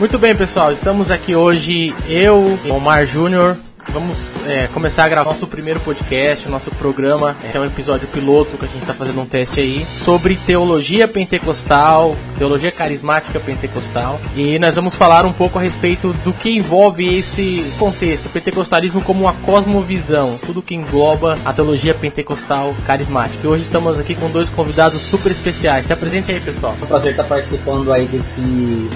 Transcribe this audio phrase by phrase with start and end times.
[0.00, 3.54] Muito bem, pessoal, estamos aqui hoje, eu, Omar Júnior,
[3.88, 7.36] Vamos é, começar a gravar nosso primeiro podcast, nosso programa.
[7.44, 11.08] Esse é um episódio piloto que a gente está fazendo um teste aí sobre teologia
[11.08, 14.20] pentecostal, teologia carismática pentecostal.
[14.36, 19.24] E nós vamos falar um pouco a respeito do que envolve esse contexto, pentecostalismo como
[19.24, 23.44] uma cosmovisão, tudo que engloba a teologia pentecostal carismática.
[23.44, 25.86] E hoje estamos aqui com dois convidados super especiais.
[25.86, 26.76] Se apresente aí, pessoal.
[26.80, 28.42] É um prazer estar participando aí desse,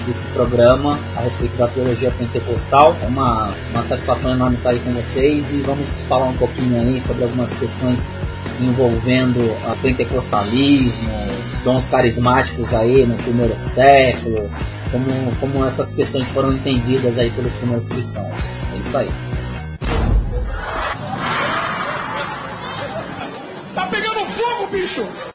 [0.05, 2.95] desse programa a respeito da teologia pentecostal.
[3.01, 7.01] É uma, uma satisfação enorme estar aí com vocês e vamos falar um pouquinho aí
[7.01, 8.11] sobre algumas questões
[8.59, 9.39] envolvendo
[9.69, 11.09] a pentecostalismo,
[11.43, 14.49] os dons carismáticos aí no primeiro século,
[14.91, 18.63] como, como essas questões foram entendidas aí pelos primeiros cristãos.
[18.73, 19.11] É isso aí.
[23.73, 25.34] Tá pegando fogo, bicho!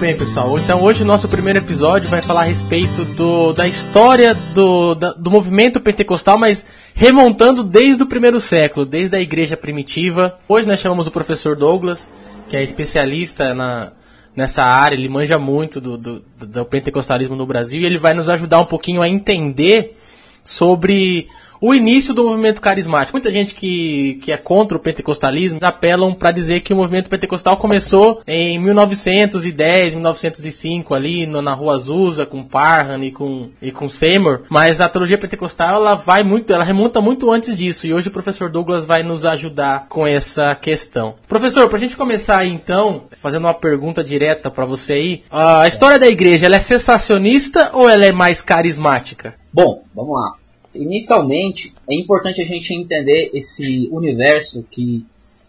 [0.00, 0.58] Bem, pessoal.
[0.58, 5.12] Então hoje o nosso primeiro episódio vai falar a respeito do, da história do, da,
[5.12, 10.38] do movimento pentecostal, mas remontando desde o primeiro século, desde a igreja primitiva.
[10.48, 12.10] Hoje nós chamamos o professor Douglas,
[12.48, 13.92] que é especialista na,
[14.34, 18.30] nessa área, ele manja muito do, do, do pentecostalismo no Brasil e ele vai nos
[18.30, 19.98] ajudar um pouquinho a entender
[20.42, 21.28] sobre
[21.60, 23.16] o início do movimento carismático.
[23.16, 27.56] Muita gente que, que é contra o pentecostalismo apelam para dizer que o movimento pentecostal
[27.56, 33.88] começou em 1910, 1905 ali no, na Rua Azusa com Parham e com e com
[33.88, 38.08] Seymour, mas a teologia pentecostal ela vai muito, ela remonta muito antes disso e hoje
[38.08, 41.14] o professor Douglas vai nos ajudar com essa questão.
[41.28, 45.66] Professor, para a gente começar aí, então, fazendo uma pergunta direta para você aí, a
[45.66, 49.34] história da igreja ela é sensacionista ou ela é mais carismática?
[49.52, 50.34] Bom, vamos lá.
[50.74, 55.04] Inicialmente, é importante a gente entender esse universo que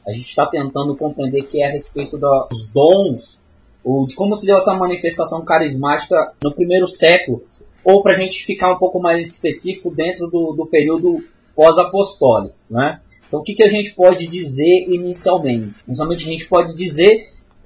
[0.06, 3.40] a gente está tentando compreender, que é a respeito dos dons,
[3.84, 7.44] ou de como se deu essa manifestação carismática no primeiro século,
[7.84, 11.24] ou para a gente ficar um pouco mais específico dentro do, do período
[11.56, 12.56] pós-apostólico.
[12.70, 13.00] Né?
[13.28, 15.84] Então, o que, que a gente pode dizer inicialmente?
[15.88, 17.20] Inicialmente, a gente pode dizer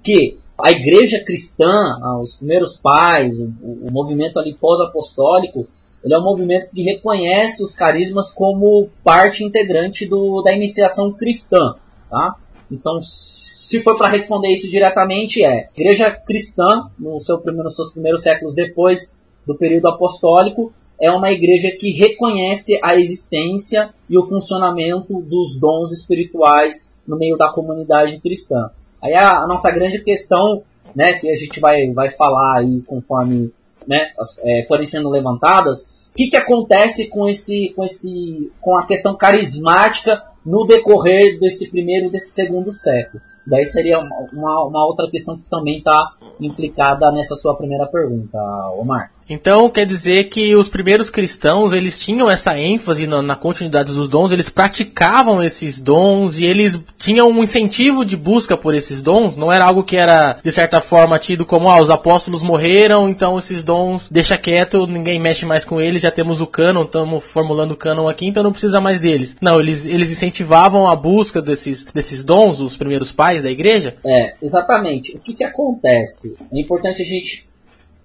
[0.04, 1.72] que a igreja cristã,
[2.02, 5.66] ah, os primeiros pais, o, o movimento ali pós-apostólico,
[6.06, 11.74] ele é um movimento que reconhece os carismas como parte integrante do, da iniciação cristã.
[12.08, 12.36] Tá?
[12.72, 17.92] Então, se for para responder isso diretamente, é Igreja cristã, no seu primeiro, nos seus
[17.92, 20.72] primeiros séculos depois do período apostólico,
[21.02, 27.36] é uma igreja que reconhece a existência e o funcionamento dos dons espirituais no meio
[27.36, 28.70] da comunidade cristã.
[29.02, 30.62] Aí a, a nossa grande questão,
[30.96, 33.52] né, que a gente vai, vai falar aí conforme
[33.88, 34.12] né,
[34.44, 39.16] é, forem sendo levantadas, o que, que acontece com esse, com esse, com a questão
[39.16, 43.22] carismática no decorrer desse primeiro desse segundo século.
[43.46, 48.38] Daí seria uma, uma outra questão que também está implicada nessa sua primeira pergunta,
[48.78, 49.12] Omar.
[49.30, 54.10] Então quer dizer que os primeiros cristãos eles tinham essa ênfase na, na, continuidade dos
[54.10, 59.38] dons, eles praticavam esses dons e eles tinham um incentivo de busca por esses dons.
[59.38, 63.38] Não era algo que era de certa forma tido como ah, os apóstolos morreram, então
[63.38, 67.72] esses dons deixa quieto, ninguém mexe mais com eles, já temos o cânon, estamos formulando
[67.72, 69.38] o cânon aqui, então não precisa mais deles.
[69.42, 73.98] Não, eles eles incentivavam a busca desses desses dons, os primeiros pais da igreja.
[74.06, 75.16] É, exatamente.
[75.16, 76.36] O que que acontece?
[76.52, 77.48] É importante a gente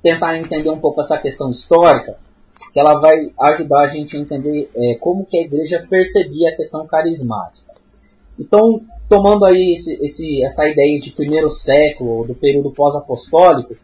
[0.02, 2.16] tentar entender um pouco essa questão histórica,
[2.72, 6.56] que ela vai ajudar a gente a entender é, como que a igreja percebia a
[6.56, 7.70] questão carismática.
[8.38, 13.76] Então, tomando aí esse, esse, essa ideia de primeiro século, do período pós-apostólico,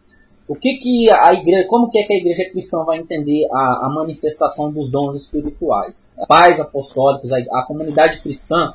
[0.47, 3.87] o que que a igreja, como que é que a igreja cristã vai entender a,
[3.87, 6.09] a manifestação dos dons espirituais?
[6.27, 8.73] Pais apostólicos, a, a comunidade cristã,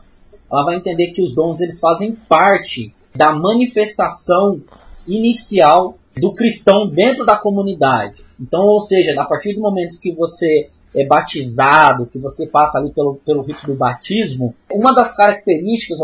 [0.53, 4.61] ela vai entender que os dons eles fazem parte da manifestação
[5.09, 8.25] inicial do cristão dentro da comunidade.
[8.41, 12.93] Então, ou seja, a partir do momento que você é batizado, que você passa ali
[12.93, 15.99] pelo, pelo rito do batismo, uma das características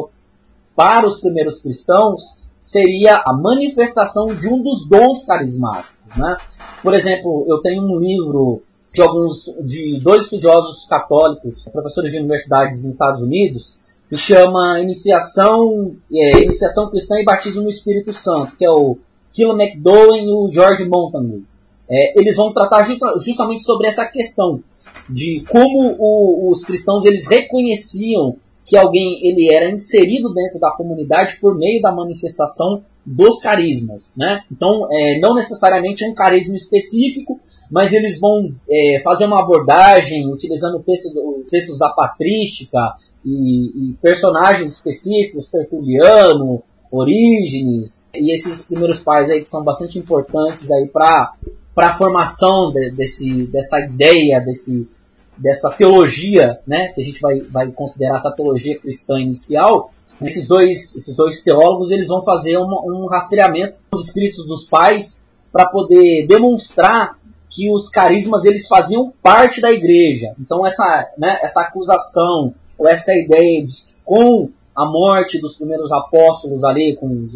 [0.75, 6.17] para os primeiros cristãos seria a manifestação de um dos dons carismáticos.
[6.17, 6.37] Né?
[6.83, 8.63] Por exemplo, eu tenho um livro
[8.95, 15.93] de alguns de dois estudiosos católicos, professores de universidades nos Estados Unidos, que chama Iniciação,
[16.13, 18.97] é, Iniciação Cristã e Batismo no Espírito Santo, que é o
[19.35, 21.43] Kilo McDowell e o George Montagu.
[21.91, 22.87] É, eles vão tratar
[23.19, 24.63] justamente sobre essa questão
[25.09, 31.39] de como o, os cristãos eles reconheciam que alguém ele era inserido dentro da comunidade
[31.41, 34.43] por meio da manifestação dos carismas, né?
[34.53, 37.41] Então, é, não necessariamente um carisma específico,
[37.71, 41.13] mas eles vão é, fazer uma abordagem utilizando textos,
[41.49, 42.79] textos da patrística,
[43.25, 50.71] e, e personagens específicos, Tertuliano, Orígenes, e esses primeiros pais aí que são bastante importantes
[50.71, 51.33] aí para
[51.77, 54.89] a formação de, desse, dessa ideia, desse,
[55.37, 59.91] dessa teologia, né, que a gente vai, vai considerar essa teologia cristã inicial,
[60.23, 65.25] esses dois, esses dois teólogos eles vão fazer um, um rastreamento dos escritos dos pais
[65.53, 67.19] para poder demonstrar
[67.51, 70.35] que os carismas eles faziam parte da igreja.
[70.39, 75.91] Então essa, né, essa acusação ou essa ideia de que com a morte dos primeiros
[75.91, 77.35] apóstolos ali, com os,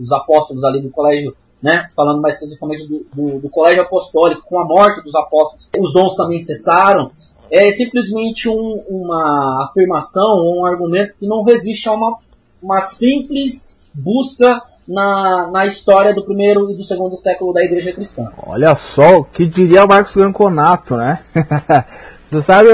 [0.00, 4.58] os apóstolos ali do colégio, né, falando mais especificamente do, do, do, colégio apostólico, com
[4.58, 7.10] a morte dos apóstolos, os dons também cessaram,
[7.48, 12.18] é simplesmente um, uma afirmação um argumento que não resiste a uma,
[12.60, 18.32] uma simples busca na, na história do primeiro e do segundo século da igreja cristã.
[18.44, 21.20] Olha só, o que diria Marcos Granconato, né?
[22.28, 22.68] Você sabe,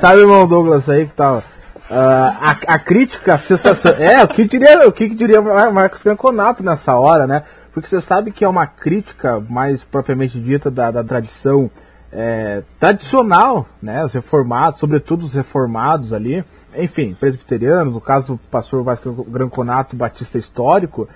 [0.00, 1.55] sabe, irmão Douglas aí que tá Uh,
[1.90, 4.00] a, a, crítica sensacional.
[4.00, 7.44] É, o que diria, o que diria Marcos Canconato nessa hora, né?
[7.72, 11.70] Porque você sabe que é uma crítica mais propriamente dita da, da tradição
[12.12, 14.04] é, tradicional, né?
[14.04, 16.44] Os reformados, sobretudo os reformados ali,
[16.76, 21.08] enfim, presbiterianos, no caso do pastor Vasco Granconato Batista Histórico,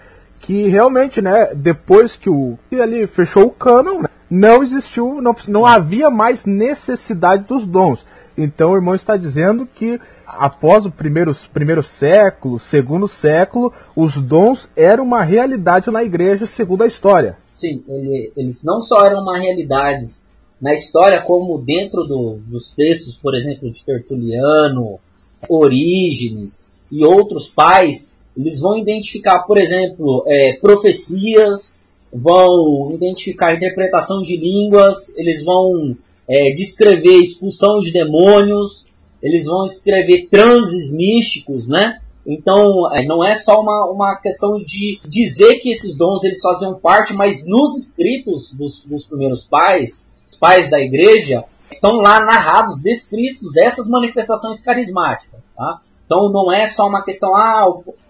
[0.43, 5.34] que realmente, né, depois que o que ali fechou o cânon, né, não existiu, não,
[5.49, 8.05] não havia mais necessidade dos dons.
[8.36, 14.68] Então o irmão está dizendo que após o primeiro, primeiro século, segundo século, os dons
[14.76, 17.36] eram uma realidade na igreja, segundo a história.
[17.50, 20.02] Sim, ele, eles não só eram uma realidade
[20.60, 25.00] na história, como dentro do, dos textos, por exemplo, de Tertuliano,
[25.48, 31.82] Orígenes e outros pais, eles vão identificar, por exemplo, é, profecias,
[32.12, 35.96] vão identificar interpretação de línguas, eles vão
[36.30, 38.86] é, descrever expulsão de demônios,
[39.20, 41.98] eles vão escrever transes místicos, né?
[42.24, 46.78] Então, é, não é só uma, uma questão de dizer que esses dons eles faziam
[46.78, 50.06] parte, mas nos escritos dos, dos primeiros pais,
[50.38, 55.52] pais da igreja, estão lá narrados, descritos essas manifestações carismáticas.
[55.56, 55.80] Tá?
[56.06, 57.62] Então, não é só uma questão, ah,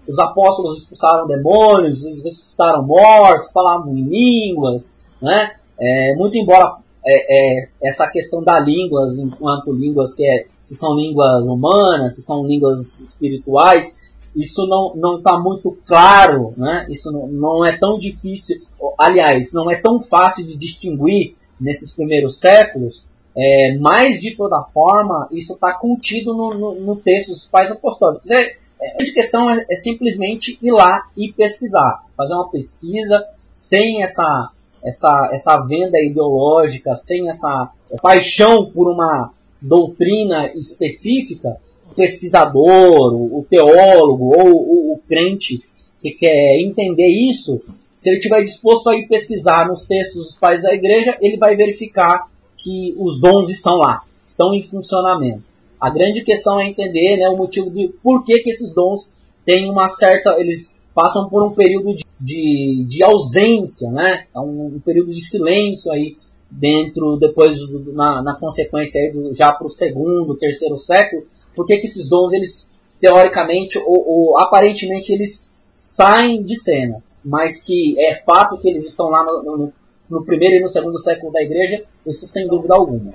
[0.07, 5.53] os apóstolos expulsaram demônios, eles ressuscitaram mortos, falavam em línguas, né?
[5.79, 6.77] É, muito embora
[7.07, 12.23] é, é, essa questão da línguas, enquanto línguas, se, é, se são línguas humanas, se
[12.23, 13.99] são línguas espirituais,
[14.35, 16.87] isso não está muito claro, né?
[16.89, 18.61] isso não, não é tão difícil,
[18.97, 25.29] aliás, não é tão fácil de distinguir nesses primeiros séculos, é, mas de toda forma,
[25.31, 28.31] isso está contido no, no, no, texto dos pais apostólicos.
[28.31, 33.25] É, é, a grande questão é, é simplesmente ir lá e pesquisar, fazer uma pesquisa
[33.51, 34.51] sem essa
[34.83, 37.71] essa, essa venda ideológica, sem essa
[38.03, 39.31] paixão por uma
[39.61, 41.57] doutrina específica,
[41.91, 45.59] o pesquisador, o, teólogo ou o, o crente
[46.01, 47.59] que quer entender isso,
[47.95, 51.55] se ele estiver disposto a ir pesquisar nos textos dos pais da igreja, ele vai
[51.57, 55.45] verificar que os dons estão lá, estão em funcionamento.
[55.79, 59.71] A grande questão é entender né, o motivo de por que, que esses dons têm
[59.71, 60.39] uma certa.
[60.39, 64.27] Eles passam por um período de, de, de ausência, né?
[64.35, 66.15] É um, um, período de silêncio aí
[66.51, 67.59] dentro, depois
[67.95, 71.27] na, na consequência aí do, já para o segundo, terceiro século.
[71.57, 72.71] Por que esses dons eles
[73.01, 79.09] teoricamente ou, ou, aparentemente eles saem de cena, mas que é fato que eles estão
[79.09, 79.73] lá no, no,
[80.11, 83.13] no primeiro e no segundo século da igreja, isso sem dúvida alguma.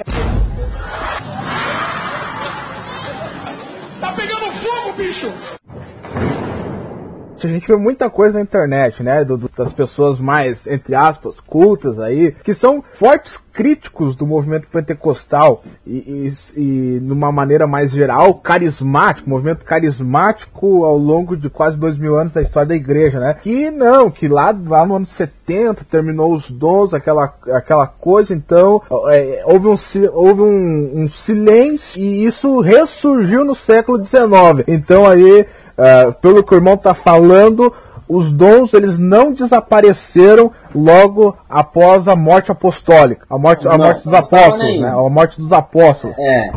[4.02, 5.32] Tá pegando fogo, bicho!
[7.46, 9.24] A gente vê muita coisa na internet, né?
[9.24, 14.68] Do, do, das pessoas mais, entre aspas, cultas aí, que são fortes críticos do movimento
[14.68, 21.80] pentecostal e, e, e numa maneira mais geral, carismático, movimento carismático ao longo de quase
[21.80, 23.34] dois mil anos da história da igreja, né?
[23.42, 28.82] Que não, que lá, lá no ano 70 terminou os dons, aquela, aquela coisa, então
[29.08, 29.78] é, houve, um,
[30.12, 34.66] houve um, um silêncio e isso ressurgiu no século XIX.
[34.68, 35.46] Então aí
[35.78, 37.74] uh, pelo que o irmão está falando,
[38.08, 44.04] os dons eles não desapareceram logo após a morte apostólica, a morte, não, a morte
[44.04, 44.90] dos apóstolos, né?
[44.90, 46.18] A morte dos apóstolos.
[46.20, 46.52] É.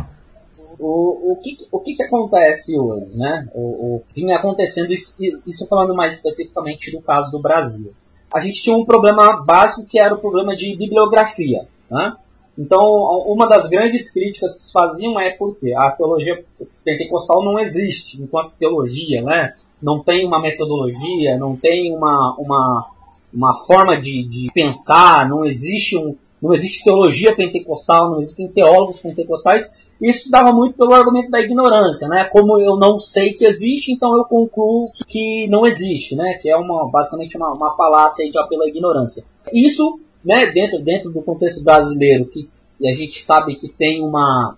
[0.79, 3.47] O, o, que, o que, que acontece hoje, né?
[3.53, 7.89] O, o vinha acontecendo isso, isso falando mais especificamente do caso do Brasil.
[8.33, 11.59] A gente tinha um problema básico que era o problema de bibliografia,
[11.89, 12.13] né?
[12.59, 12.81] Então,
[13.25, 16.43] uma das grandes críticas que se faziam é porque a teologia
[16.83, 19.53] pentecostal não existe enquanto teologia, né?
[19.81, 22.89] Não tem uma metodologia, não tem uma, uma,
[23.33, 28.99] uma forma de, de pensar, não existe um, não existe teologia pentecostal, não existem teólogos
[28.99, 29.71] pentecostais.
[30.01, 32.25] Isso dava muito pelo argumento da ignorância, né?
[32.25, 36.33] Como eu não sei que existe, então eu concluo que não existe, né?
[36.41, 39.23] Que é uma, basicamente uma, uma falácia já pela ignorância.
[39.53, 42.49] Isso, né, dentro, dentro do contexto brasileiro, que
[42.85, 44.55] a gente sabe que tem uma,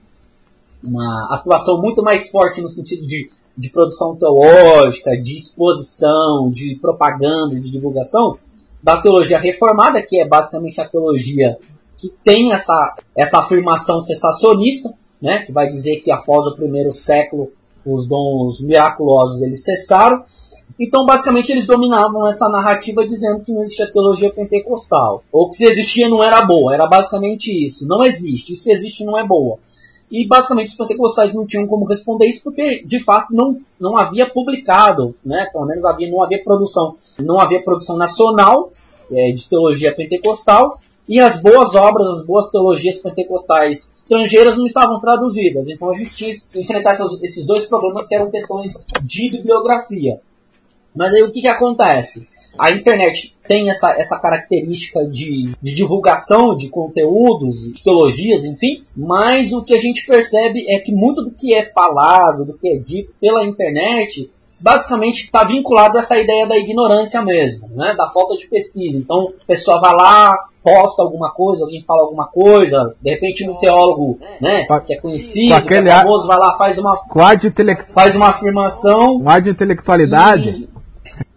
[0.87, 3.27] uma atuação muito mais forte no sentido de,
[3.57, 8.37] de produção teológica, de exposição, de propaganda, de divulgação,
[8.81, 11.57] da teologia reformada, que é basicamente a teologia
[11.97, 14.91] que tem essa, essa afirmação cessacionista,
[15.21, 17.51] né, que vai dizer que após o primeiro século
[17.85, 20.23] os dons miraculosos eles cessaram.
[20.79, 25.23] Então, basicamente, eles dominavam essa narrativa dizendo que não existia teologia pentecostal.
[25.31, 26.73] Ou que se existia não era boa.
[26.73, 27.87] Era basicamente isso.
[27.87, 28.53] Não existe.
[28.53, 29.59] E se existe não é boa.
[30.11, 34.29] E basicamente os pentecostais não tinham como responder isso porque de fato não, não havia
[34.29, 35.47] publicado, né?
[35.53, 38.69] Pelo menos havia, não havia produção, não havia produção nacional
[39.09, 40.73] é, de teologia pentecostal
[41.07, 45.69] e as boas obras, as boas teologias pentecostais estrangeiras não estavam traduzidas.
[45.69, 50.19] Então a gente tinha que enfrentar essas, esses dois problemas que eram questões de bibliografia.
[50.95, 52.27] Mas aí o que, que acontece?
[52.59, 59.53] A internet tem essa, essa característica de, de divulgação de conteúdos, de teologias, enfim, mas
[59.53, 62.77] o que a gente percebe é que muito do que é falado, do que é
[62.77, 64.29] dito pela internet,
[64.59, 67.95] basicamente está vinculado a essa ideia da ignorância mesmo, né?
[67.97, 68.97] da falta de pesquisa.
[68.97, 73.57] Então, a pessoa vai lá, posta alguma coisa, alguém fala alguma coisa, de repente um
[73.57, 76.93] teólogo, né, que é conhecido, que é famoso, vai lá, faz uma,
[77.91, 79.17] faz uma afirmação.
[79.17, 80.49] Um ar de intelectualidade.
[80.49, 80.69] E,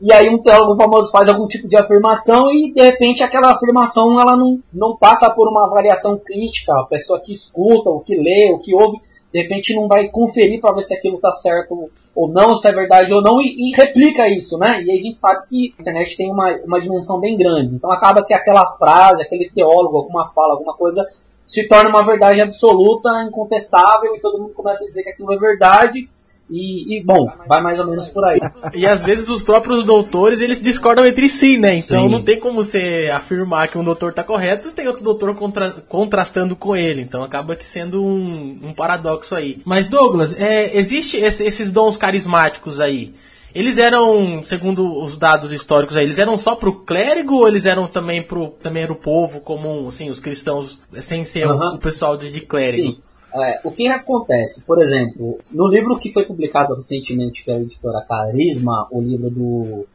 [0.00, 4.20] e aí um teólogo famoso faz algum tipo de afirmação e de repente aquela afirmação
[4.20, 8.52] ela não, não passa por uma avaliação crítica, a pessoa que escuta, o que lê,
[8.52, 8.98] o que ouve,
[9.32, 12.72] de repente não vai conferir para ver se aquilo está certo ou não, se é
[12.72, 14.80] verdade ou não, e, e, replica isso, né?
[14.82, 17.74] E a gente sabe que a internet tem uma, uma dimensão bem grande.
[17.74, 21.04] Então acaba que aquela frase, aquele teólogo, alguma fala, alguma coisa,
[21.44, 25.36] se torna uma verdade absoluta, incontestável, e todo mundo começa a dizer que aquilo é
[25.36, 26.08] verdade,
[26.50, 28.40] e, e, bom, vai mais ou menos por aí.
[28.74, 31.76] E às vezes os próprios doutores eles discordam entre si, né?
[31.76, 32.10] Então Sim.
[32.10, 35.70] não tem como você afirmar que um doutor está correto se tem outro doutor contra,
[35.88, 37.00] contrastando com ele.
[37.02, 39.58] Então acaba que sendo um, um paradoxo aí.
[39.64, 43.14] Mas Douglas, é, existe esse, esses dons carismáticos aí.
[43.54, 47.86] Eles eram, segundo os dados históricos aí, eles eram só pro clérigo ou eles eram
[47.86, 51.56] também pro, também pro povo comum, assim, os cristãos, sem ser uhum.
[51.56, 52.90] o, o, pessoal de, de clérigo?
[52.90, 53.13] Sim.
[53.34, 54.64] É, o que acontece?
[54.64, 59.86] Por exemplo, no livro que foi publicado recentemente pela editora Carisma, o livro do,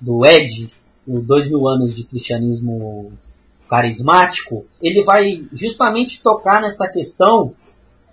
[0.00, 0.68] do Ed,
[1.04, 3.12] o Dois Mil Anos de Cristianismo
[3.68, 7.52] Carismático, ele vai justamente tocar nessa questão,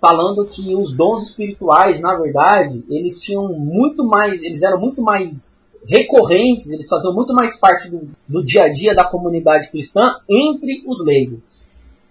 [0.00, 5.56] falando que os dons espirituais, na verdade, eles tinham muito mais, eles eram muito mais
[5.86, 10.82] recorrentes, eles faziam muito mais parte do, do dia a dia da comunidade cristã entre
[10.88, 11.62] os leigos.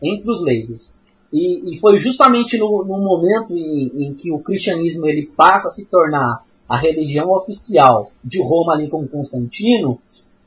[0.02, 0.91] Entre os leigos.
[1.32, 5.72] E, e foi justamente no, no momento em, em, que o cristianismo ele passa a
[5.72, 10.00] se tornar a religião oficial de Roma ali com Constantino,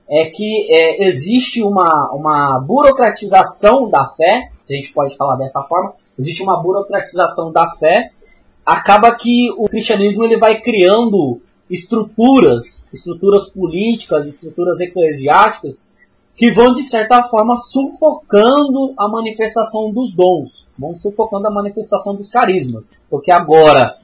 [0.08, 5.62] é que é, existe uma, uma burocratização da fé, se a gente pode falar dessa
[5.62, 8.10] forma, existe uma burocratização da fé,
[8.64, 15.88] acaba que o cristianismo ele vai criando estruturas, estruturas políticas, estruturas eclesiásticas,
[16.36, 22.28] que vão de certa forma sufocando a manifestação dos dons, vão sufocando a manifestação dos
[22.28, 23.96] carismas, porque agora,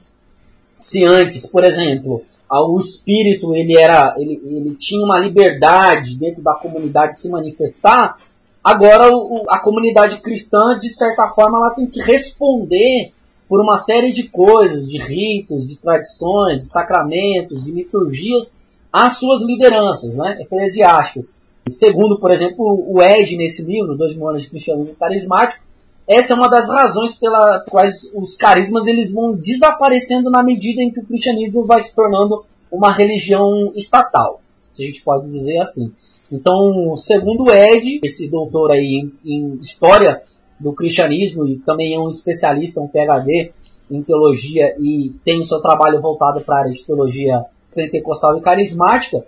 [0.79, 6.53] se antes, por exemplo, o espírito ele era, ele, ele tinha uma liberdade dentro da
[6.53, 8.17] comunidade de se manifestar,
[8.63, 13.11] agora o, a comunidade cristã de certa forma ela tem que responder
[13.47, 18.57] por uma série de coisas, de ritos, de tradições, de sacramentos, de liturgias
[18.93, 21.33] às suas lideranças, né, eclesiásticas.
[21.69, 25.63] Segundo, por exemplo, o Ed nesse livro, Dois Mil Anos de Cristianismo Carismático,
[26.07, 30.91] essa é uma das razões pelas quais os carismas eles vão desaparecendo na medida em
[30.91, 34.41] que o cristianismo vai se tornando uma religião estatal,
[34.71, 35.93] se a gente pode dizer assim.
[36.31, 40.21] Então, segundo o Ed, esse doutor aí em, história
[40.59, 43.51] do cristianismo e também é um especialista, um PhD
[43.89, 49.25] em teologia e tem seu trabalho voltado para a área de teologia pentecostal e carismática,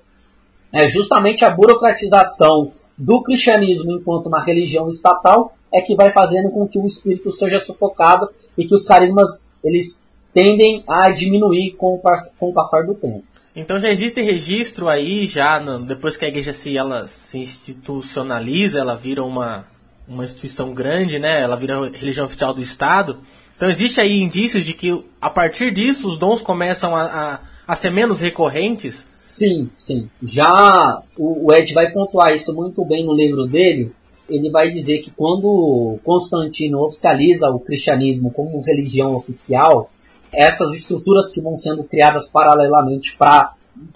[0.74, 6.68] é justamente a burocratização do cristianismo enquanto uma religião estatal é que vai fazendo com
[6.68, 10.04] que o espírito seja sufocado e que os carismas eles
[10.34, 12.02] tendem a diminuir com o,
[12.40, 13.24] com o passar do tempo.
[13.56, 18.80] Então já existe registro aí, já no, depois que a igreja se, ela se institucionaliza,
[18.80, 19.66] ela vira uma,
[20.08, 21.42] uma instituição grande, né?
[21.42, 23.20] Ela vira religião oficial do Estado.
[23.56, 27.76] Então existe aí indícios de que a partir disso os dons começam a, a a
[27.76, 29.08] ser menos recorrentes?
[29.16, 30.10] Sim, sim.
[30.22, 33.92] Já o, Ed vai pontuar isso muito bem no livro dele,
[34.30, 39.90] ele vai dizer que quando Constantino oficializa o cristianismo como religião oficial,
[40.32, 43.52] essas estruturas que vão sendo criadas paralelamente para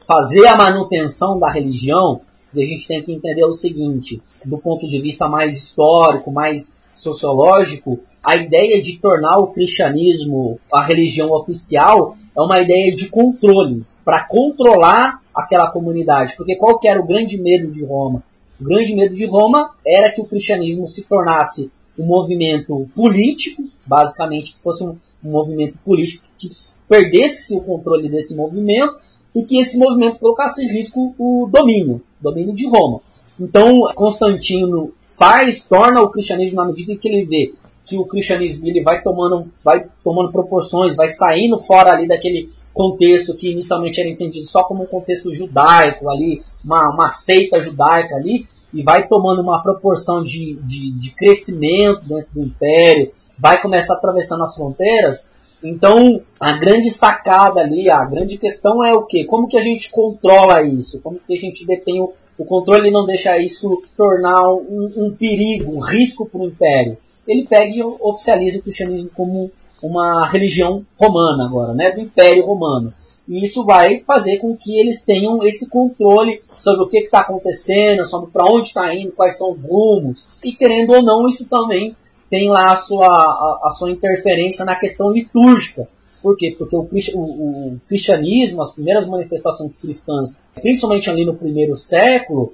[0.05, 2.19] fazer a manutenção da religião,
[2.55, 8.00] a gente tem que entender o seguinte, do ponto de vista mais histórico, mais sociológico,
[8.24, 14.25] a ideia de tornar o cristianismo a religião oficial é uma ideia de controle, para
[14.25, 16.36] controlar aquela comunidade.
[16.36, 18.24] Porque qual era o grande medo de Roma?
[18.60, 24.54] O grande medo de Roma era que o cristianismo se tornasse um movimento político, basicamente
[24.54, 26.48] que fosse um, um movimento político que
[26.88, 28.98] perdesse o controle desse movimento
[29.36, 33.01] e que esse movimento colocasse em risco o domínio, o domínio de Roma.
[33.39, 37.53] Então, Constantino faz, torna o cristianismo na medida em que ele vê
[37.88, 43.33] que o cristianismo ele vai tomando, vai tomando proporções, vai saindo fora ali daquele contexto
[43.33, 48.45] que inicialmente era entendido só como um contexto judaico ali, uma, uma seita judaica ali,
[48.74, 54.43] e vai tomando uma proporção de, de, de crescimento dentro do império, vai começar atravessando
[54.43, 55.25] as fronteiras.
[55.63, 59.25] Então, a grande sacada ali, a grande questão é o que?
[59.25, 61.01] Como que a gente controla isso?
[61.01, 65.15] Como que a gente detém o, o controle e não deixa isso tornar um, um
[65.17, 66.97] perigo, um risco para o império?
[67.27, 72.93] Ele pega e oficializa o cristianismo como uma religião romana agora, né, do Império Romano.
[73.27, 78.05] E isso vai fazer com que eles tenham esse controle sobre o que está acontecendo,
[78.05, 80.27] sobre para onde está indo, quais são os rumos.
[80.41, 81.93] E querendo ou não, isso também
[82.29, 85.88] tem lá a sua, a, a sua interferência na questão litúrgica.
[86.22, 86.55] Por quê?
[86.57, 92.50] Porque o, o, o, cristianismo, as primeiras manifestações cristãs, principalmente ali no primeiro século,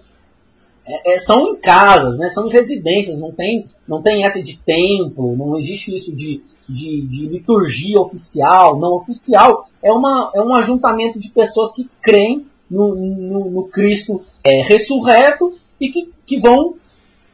[0.85, 2.27] é, é, são em casas, né?
[2.27, 7.01] são em residências, não tem, não tem essa de templo, não existe isso de de,
[7.01, 12.95] de liturgia oficial, não oficial, é, uma, é um ajuntamento de pessoas que creem no,
[12.95, 16.75] no, no Cristo é, ressurreto e que, que vão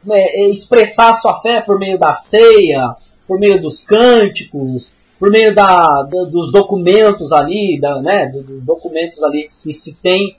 [0.08, 2.94] é, é expressar sua fé por meio da ceia,
[3.26, 9.50] por meio dos cânticos, por meio da, dos documentos ali, da, né, dos documentos ali
[9.62, 10.34] que se tem,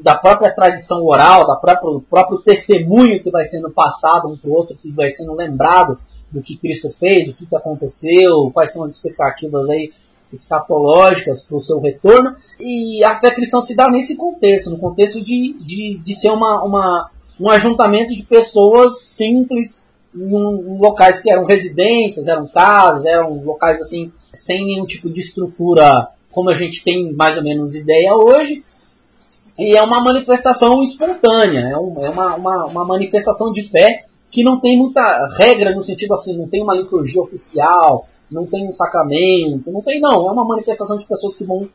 [0.00, 4.48] da própria tradição oral, da própria, do próprio testemunho que vai sendo passado um para
[4.48, 5.98] o outro, que vai sendo lembrado
[6.30, 9.90] do que Cristo fez, do que, que aconteceu, quais são as expectativas aí
[10.32, 12.34] escatológicas para o seu retorno.
[12.60, 16.62] E a fé cristã se dá nesse contexto, no contexto de, de, de ser uma,
[16.64, 23.80] uma, um ajuntamento de pessoas simples em, locais que eram residências, eram casas, eram locais
[23.80, 28.62] assim, sem nenhum tipo de estrutura como a gente tem mais ou menos ideia hoje.
[29.58, 34.42] E é uma manifestação espontânea, é, um, é uma, uma, uma manifestação de fé que
[34.42, 38.72] não tem muita regra no sentido assim, não tem uma liturgia oficial, não tem um
[38.72, 41.68] sacramento, não tem não, é uma manifestação de pessoas que vão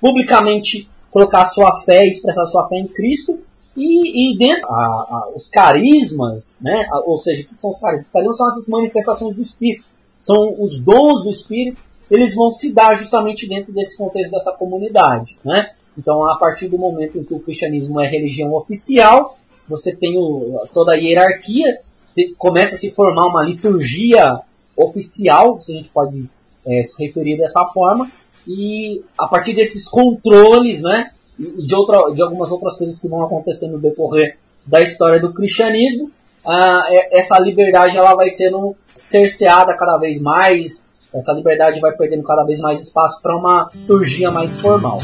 [0.00, 3.38] publicamente colocar sua fé, expressar sua fé em Cristo
[3.76, 7.80] e, e dentro a, a, os carismas, né, a, ou seja, o que são os
[7.80, 8.06] carismas?
[8.06, 9.84] Os carismas são essas manifestações do Espírito,
[10.22, 11.80] são os dons do Espírito,
[12.10, 15.70] eles vão se dar justamente dentro desse contexto dessa comunidade, né?
[15.96, 20.66] Então, a partir do momento em que o cristianismo é religião oficial, você tem o,
[20.72, 21.78] toda a hierarquia
[22.36, 24.40] começa a se formar uma liturgia
[24.76, 26.28] oficial, se a gente pode
[26.66, 28.08] é, se referir dessa forma,
[28.46, 33.24] e a partir desses controles, né, e de, outra, de algumas outras coisas que vão
[33.24, 36.10] acontecer no decorrer da história do cristianismo,
[36.46, 42.44] ah, essa liberdade ela vai sendo cerceada cada vez mais, essa liberdade vai perdendo cada
[42.44, 45.00] vez mais espaço para uma liturgia mais formal.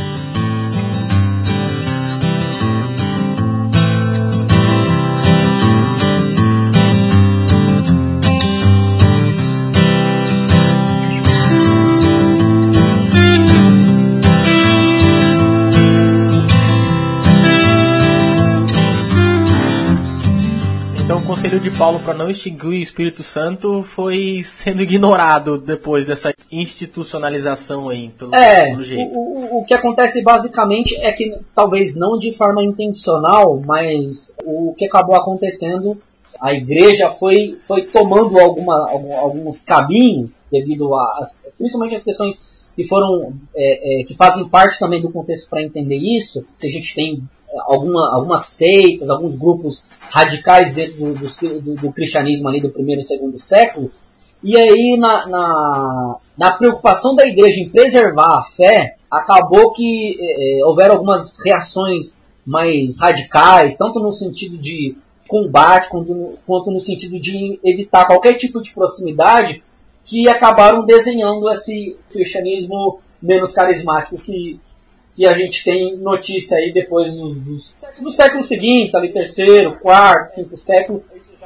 [21.46, 27.88] Conselho de Paulo para não extinguir o Espírito Santo foi sendo ignorado depois dessa institucionalização
[27.88, 29.16] aí, pelo, é, pelo jeito.
[29.16, 34.74] O, o, o que acontece basicamente é que, talvez não de forma intencional, mas o
[34.76, 35.96] que acabou acontecendo
[36.40, 41.20] a igreja foi, foi tomando alguma, alguns caminhos devido a
[41.56, 45.96] principalmente as questões que foram é, é, que fazem parte também do contexto para entender
[45.96, 47.22] isso que a gente tem
[47.66, 53.04] alguma, algumas seitas, alguns grupos radicais dentro do, do, do, cristianismo ali do primeiro e
[53.04, 53.90] segundo século.
[54.42, 60.64] E aí, na, na, na preocupação da igreja em preservar a fé, acabou que é,
[60.64, 67.58] houveram algumas reações mais radicais, tanto no sentido de combate quanto, quanto no sentido de
[67.64, 69.62] evitar qualquer tipo de proximidade,
[70.04, 74.60] que acabaram desenhando esse cristianismo menos carismático que
[75.16, 80.34] que a gente tem notícia aí depois dos, dos, dos séculos seguintes, ali terceiro, quarto,
[80.34, 81.00] quinto século,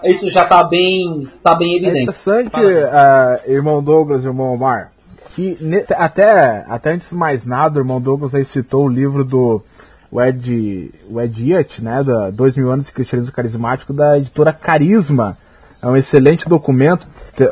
[0.04, 2.02] isso já está bem, tá bem É evidente.
[2.02, 4.90] interessante, uh, irmão Douglas, irmão Omar,
[5.37, 5.56] que
[5.96, 9.62] até, até antes de mais nada, o irmão Douglas aí citou o livro do
[10.11, 14.52] o Ed, o Ed Iat, né, da Dois Mil Anos de Cristianismo Carismático, da editora
[14.52, 15.37] Carisma.
[15.80, 17.06] É um excelente documento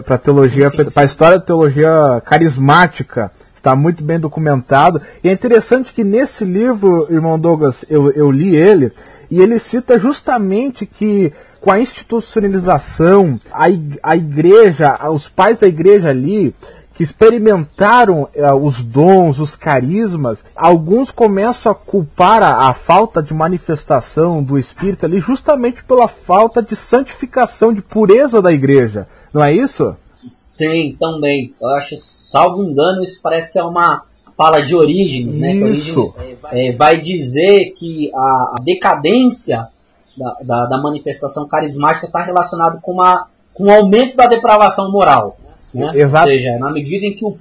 [0.04, 3.30] para teologia, para a história da teologia carismática.
[3.68, 4.98] Está muito bem documentado.
[5.22, 8.90] E é interessante que nesse livro, irmão Douglas, eu, eu li ele,
[9.30, 13.66] e ele cita justamente que com a institucionalização, a,
[14.02, 16.54] a igreja, os pais da igreja ali,
[16.94, 23.34] que experimentaram eh, os dons, os carismas, alguns começam a culpar a, a falta de
[23.34, 29.06] manifestação do Espírito ali justamente pela falta de santificação, de pureza da igreja.
[29.30, 29.94] Não é isso?
[30.26, 31.54] Sim, também.
[31.60, 34.04] Eu acho, salvo engano, isso parece que é uma
[34.36, 35.52] fala de Orígenes, né?
[35.52, 35.98] Que Isso.
[35.98, 39.68] Orígenes é, vai dizer que a, a decadência
[40.16, 45.36] da, da, da manifestação carismática está relacionado com, uma, com o aumento da depravação moral.
[45.74, 45.90] Né?
[45.94, 46.30] Exato.
[46.30, 47.36] Ou seja, na medida em que o,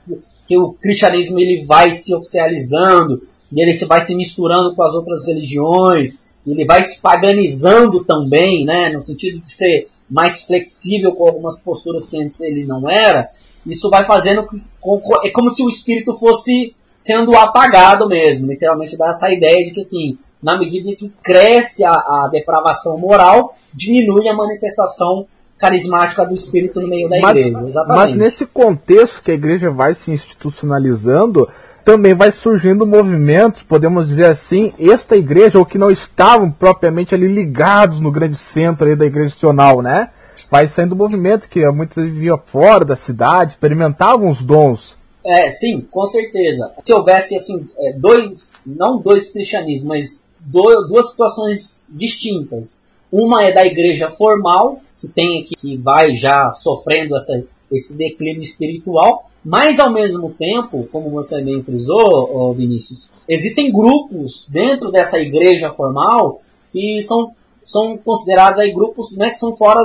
[0.45, 4.93] que o cristianismo ele vai se oficializando, e ele se vai se misturando com as
[4.93, 11.27] outras religiões, ele vai se paganizando também, né, no sentido de ser mais flexível com
[11.27, 13.27] algumas posturas que antes ele não era,
[13.65, 18.97] isso vai fazendo com- com- é como se o espírito fosse sendo apagado mesmo, literalmente
[18.97, 23.55] dá essa ideia de que assim, na medida em que cresce a, a depravação moral,
[23.73, 25.25] diminui a manifestação
[25.59, 28.11] carismática do espírito no meio da Mas, igreja, exatamente.
[28.11, 31.47] mas nesse contexto que a igreja vai se institucionalizando,
[31.87, 37.27] também vai surgindo movimentos, podemos dizer assim, esta igreja, ou que não estavam propriamente ali
[37.27, 40.09] ligados no grande centro da igreja institucional, né?
[40.51, 44.97] Vai saindo movimentos que muitos viviam fora da cidade, experimentavam os dons.
[45.25, 46.73] É, sim, com certeza.
[46.83, 52.81] Se houvesse assim, é, dois, não dois cristianismos, mas do- duas situações distintas.
[53.09, 58.41] Uma é da igreja formal, que tem aqui, que vai já sofrendo essa, esse declínio
[58.41, 65.71] espiritual, mas ao mesmo tempo, como você bem frisou, Vinícius, existem grupos dentro dessa igreja
[65.71, 67.31] formal que são,
[67.65, 69.79] são considerados aí grupos né, que são fora,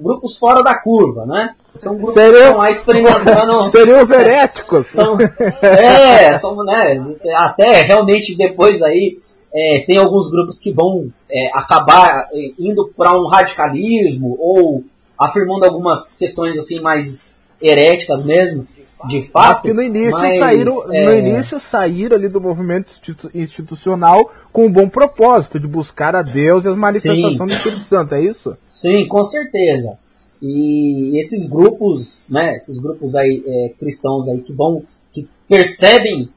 [0.00, 1.56] grupos fora da curva, né?
[1.76, 4.86] São grupos que Seria- estão lá experimentando Seriam os heréticos.
[4.86, 9.18] são, é, são, né, até realmente depois aí
[9.52, 14.84] é, tem alguns grupos que vão é, acabar indo para um radicalismo ou
[15.18, 17.28] afirmando algumas questões assim mais
[17.60, 18.66] heréticas mesmo,
[19.06, 19.66] de fato.
[19.66, 24.66] Mas no início mas, saíram, é, no início saíram ali do movimento institu- institucional com
[24.66, 27.46] um bom propósito de buscar a Deus e as manifestações Sim.
[27.46, 28.56] do Espírito Santo, é isso?
[28.68, 29.98] Sim, com certeza.
[30.42, 34.82] E esses grupos, né, esses grupos aí é, cristãos aí que vão,
[35.12, 36.28] que percebem,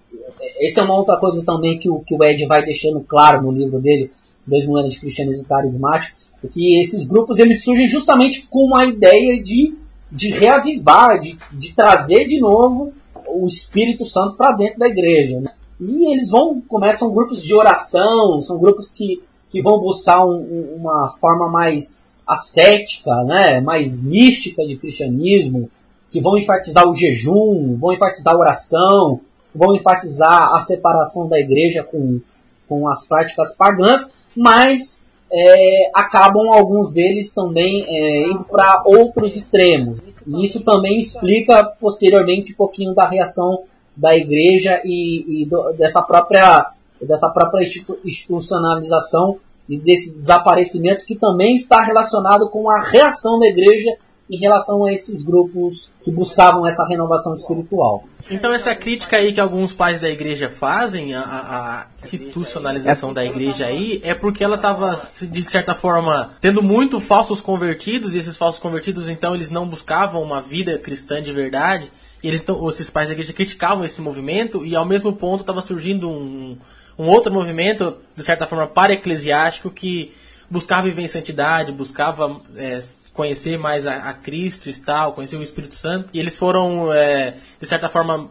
[0.42, 3.42] é, essa é uma outra coisa também que o, que o Ed vai deixando claro
[3.42, 4.12] no livro dele,
[4.46, 8.86] Dois Mil Anos de Cristianismo Carismático, é que esses grupos eles surgem justamente com a
[8.86, 9.74] ideia de,
[10.14, 12.94] de reavivar, de, de trazer de novo
[13.28, 15.40] o Espírito Santo para dentro da igreja.
[15.40, 15.52] Né?
[15.82, 20.76] E eles vão, começam grupos de oração, são grupos que, que vão buscar um- um-
[20.82, 25.70] uma forma mais ascética, né, mais mística de cristianismo,
[26.10, 29.20] que vão enfatizar o jejum, vão enfatizar a oração,
[29.54, 32.22] vão enfatizar a separação da igreja com,
[32.70, 35.03] com as práticas pagãs, mas
[35.36, 40.04] é, acabam alguns deles também é, indo para outros extremos.
[40.28, 43.64] E isso também explica posteriormente um pouquinho da reação
[43.98, 51.16] da igreja e, e do- dessa própria dessa própria institu- institucionalização e desse desaparecimento que
[51.16, 53.98] também está relacionado com a reação da igreja
[54.30, 58.06] em relação a esses grupos que buscavam essa renovação espiritual.
[58.30, 63.24] Então essa crítica aí que alguns pais da igreja fazem, a, a- a institucionalização da
[63.26, 64.96] igreja aí, é porque ela estava,
[65.30, 70.22] de certa forma, tendo muito falsos convertidos, e esses falsos convertidos, então, eles não buscavam
[70.22, 71.92] uma vida cristã de verdade,
[72.24, 75.62] e eles, então, esses pais da igreja criticavam esse movimento, e ao mesmo ponto estava
[75.62, 76.58] surgindo um,
[76.98, 80.14] um outro movimento, de certa forma, para-eclesiástico, que
[80.54, 82.78] buscava viver em santidade, buscava é,
[83.12, 86.10] conhecer mais a, a Cristo e tal, conhecer o Espírito Santo.
[86.14, 88.30] E eles foram, é, de certa forma,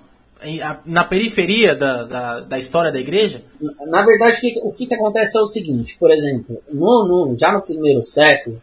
[0.87, 3.42] na periferia da, da, da história da igreja.
[3.87, 7.52] Na verdade, o que, o que, acontece é o seguinte, por exemplo, no, no- já
[7.52, 8.61] no primeiro século,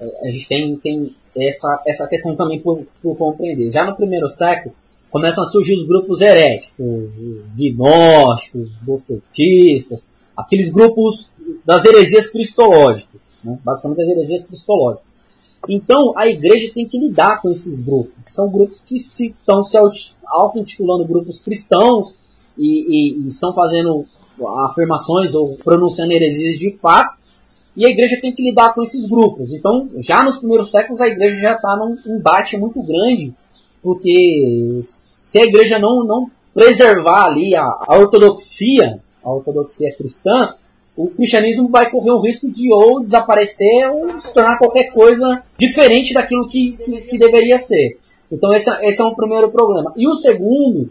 [0.00, 3.70] eh, a gente tem, tem essa, essa questão também por, por compreender.
[3.70, 4.74] Já no primeiro século,
[5.10, 11.30] começam a surgir os grupos heréticos, os gnósticos, os docetistas, aqueles grupos
[11.64, 13.58] das heresias cristológicas, né?
[13.64, 15.16] basicamente as heresias cristológicas.
[15.68, 18.12] Então, a igreja tem que lidar com esses grupos.
[18.24, 22.16] que São grupos que se, estão se auto- auto-intitulando grupos cristãos
[22.56, 24.04] e, e- e estão fazendo
[24.64, 27.18] afirmações ou pronunciando heresias de fato.
[27.76, 29.52] e a igreja tem que lidar com esses grupos.
[29.52, 33.32] Então, já nos primeiros séculos, a igreja já está num embate muito grande,
[33.82, 40.48] porque se a igreja não, não preservar ali a, a ortodoxia, a ortodoxia cristã,
[40.98, 46.12] o cristianismo vai correr o risco de ou desaparecer ou se tornar qualquer coisa diferente
[46.12, 48.00] daquilo que, que, que deveria ser.
[48.32, 49.92] Então esse, esse, é um primeiro problema.
[49.96, 50.90] E o segundo,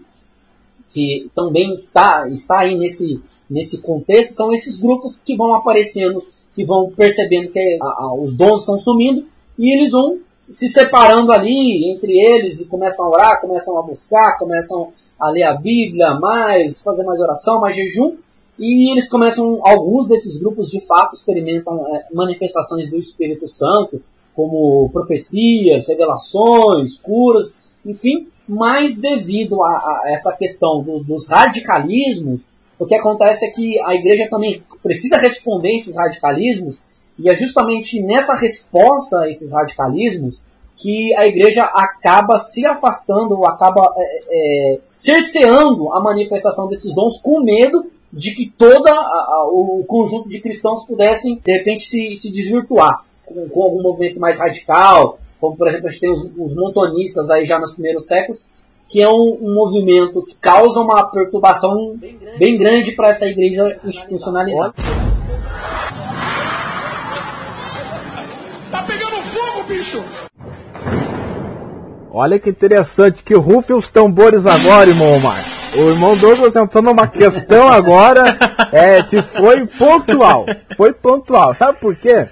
[0.89, 6.63] que também tá, está aí nesse, nesse contexto, são esses grupos que vão aparecendo, que
[6.63, 9.25] vão percebendo que a, a, os dons estão sumindo,
[9.59, 14.37] e eles vão se separando ali entre eles e começam a orar, começam a buscar,
[14.37, 18.15] começam a ler a Bíblia mais, fazer mais oração, mais jejum,
[18.59, 24.01] e eles começam, alguns desses grupos de fato experimentam é, manifestações do Espírito Santo,
[24.35, 32.47] como profecias, revelações, curas, enfim, mas devido a, a essa questão do, dos radicalismos,
[32.79, 36.81] o que acontece é que a igreja também precisa responder esses radicalismos,
[37.17, 40.43] e é justamente nessa resposta a esses radicalismos
[40.75, 47.41] que a igreja acaba se afastando, acaba é, é, cerceando a manifestação desses dons com
[47.41, 48.85] medo de que todo
[49.51, 54.39] o conjunto de cristãos pudessem, de repente, se, se desvirtuar com, com, algum movimento mais
[54.39, 58.49] radical, como por exemplo a gente tem os, os montonistas aí já nos primeiros séculos,
[58.87, 61.97] que é um, um movimento que causa uma perturbação
[62.37, 64.73] bem grande para essa igreja institucionalizada.
[68.71, 70.03] Tá pegando fogo, bicho!
[72.09, 75.56] Olha que interessante, que rufem os tambores agora, irmão Omar.
[75.75, 78.37] O irmão Douglas entrou numa questão agora
[78.71, 80.45] é, que foi pontual.
[80.75, 81.53] Foi pontual.
[81.53, 82.27] Sabe por quê?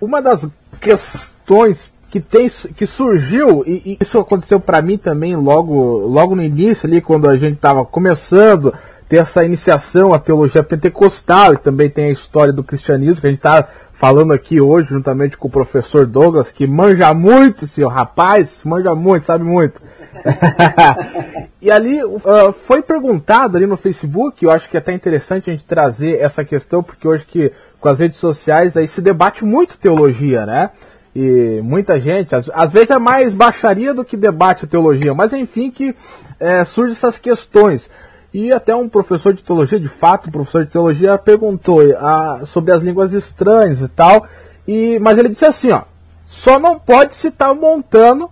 [0.00, 0.46] Uma das
[0.80, 6.42] questões que tem que surgiu e, e isso aconteceu para mim também logo logo no
[6.42, 8.72] início ali quando a gente estava começando
[9.08, 13.30] ter essa iniciação à teologia pentecostal e também tem a história do cristianismo que a
[13.30, 18.60] gente está falando aqui hoje, juntamente com o professor Douglas, que manja muito, senhor rapaz,
[18.64, 19.80] manja muito, sabe muito.
[21.60, 25.52] e ali uh, foi perguntado ali no Facebook, eu acho que é até interessante a
[25.52, 29.78] gente trazer essa questão, porque hoje que com as redes sociais aí se debate muito
[29.78, 30.70] teologia, né?
[31.14, 35.70] E muita gente, às, às vezes é mais baixaria do que debate teologia, mas enfim
[35.70, 35.94] que
[36.38, 37.88] é, surgem essas questões.
[38.32, 42.82] E até um professor de teologia, de fato, professor de teologia, perguntou a, sobre as
[42.82, 44.26] línguas estranhas e tal.
[44.66, 45.82] E, mas ele disse assim, ó,
[46.26, 48.30] só não pode citar o Montano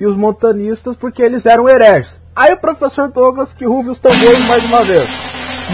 [0.00, 2.18] e os montanistas porque eles eram hereges.
[2.34, 5.06] Aí o professor Douglas que ruve os tambores mais uma vez.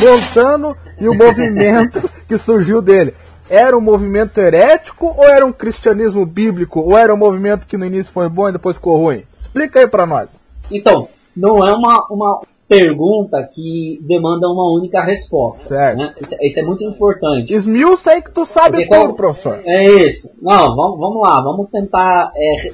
[0.00, 3.14] Montano e o movimento que surgiu dele.
[3.48, 6.80] Era um movimento herético ou era um cristianismo bíblico?
[6.80, 9.22] Ou era um movimento que no início foi bom e depois ficou ruim?
[9.40, 10.30] Explica aí para nós.
[10.70, 15.68] Então, não é uma, uma pergunta que demanda uma única resposta.
[15.68, 15.98] Certo.
[15.98, 16.12] Né?
[16.20, 17.54] Isso, isso, é muito importante.
[17.54, 19.62] Esmiuça aí que tu sabe Porque tudo, professor.
[19.64, 20.34] É isso.
[20.42, 22.72] Não, vamos, vamos lá, vamos tentar é,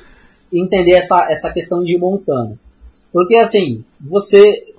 [0.52, 2.58] entender essa, essa questão de montando.
[3.12, 4.72] Porque assim, você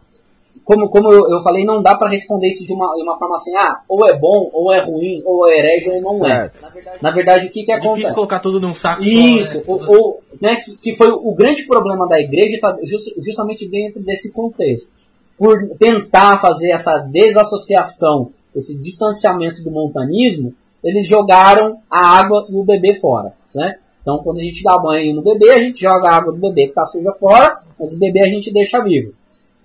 [0.64, 3.36] como, como eu, eu falei, não dá para responder isso de uma, de uma forma
[3.36, 6.52] assim, ah, ou é bom, ou é ruim, ou é herege, ou não é.
[6.62, 7.96] Na verdade, Na verdade, o que que é acontece?
[7.96, 9.84] difícil colocar tudo num saco Isso, só, né?
[9.88, 14.02] o, o, né, que, que foi o grande problema da igreja, tá just, justamente dentro
[14.02, 14.92] desse contexto.
[15.38, 22.64] Por tentar fazer essa desassociação, esse distanciamento do montanismo, eles jogaram a água e o
[22.64, 23.78] bebê fora, né?
[24.04, 26.66] Então, quando a gente dá banho no bebê, a gente joga a água do bebê
[26.66, 29.14] que está suja fora, mas o bebê a gente deixa vivo.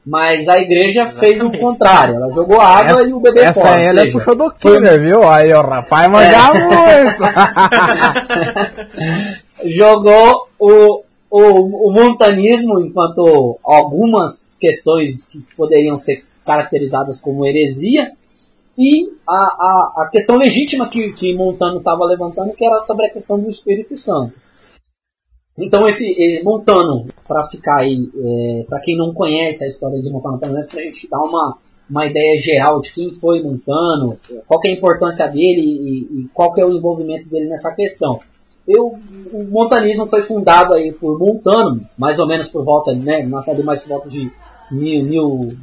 [0.07, 1.19] Mas a igreja Exatamente.
[1.21, 2.15] fez o contrário.
[2.15, 3.81] Ela jogou água essa, e o bebê essa fora.
[3.81, 5.29] Essa ela seja, puxou do Kinder, viu?
[5.29, 7.05] Aí o rapaz manjava é.
[7.05, 7.23] muito.
[9.69, 18.13] jogou o, o, o montanismo, enquanto algumas questões que poderiam ser caracterizadas como heresia,
[18.79, 23.11] e a, a, a questão legítima que, que Montano estava levantando, que era sobre a
[23.11, 24.33] questão do Espírito Santo.
[25.59, 30.39] Então esse Montano, para ficar aí, é, para quem não conhece a história de Montano,
[30.39, 31.57] para a gente dar uma,
[31.91, 36.53] uma ideia geral de quem foi Montano, qual é a importância dele e, e, qual
[36.57, 38.21] é o envolvimento dele nessa questão.
[38.67, 38.97] Eu,
[39.33, 43.81] o montanismo foi fundado aí por Montano, mais ou menos por volta, né, nasceu mais
[43.81, 44.31] por volta de
[44.71, 45.57] mil, mil,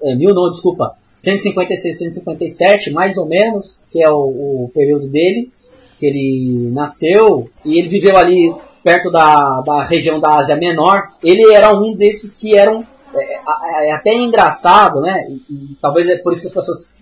[0.00, 5.52] é, mil não, desculpa, 156, 157, mais ou menos, que é o, o período dele,
[5.96, 11.52] que ele nasceu, e ele viveu ali perto da, da região da Ásia Menor, ele
[11.52, 15.26] era um desses que eram é, é, é até engraçado, né?
[15.28, 16.92] E, e, talvez é por isso que as pessoas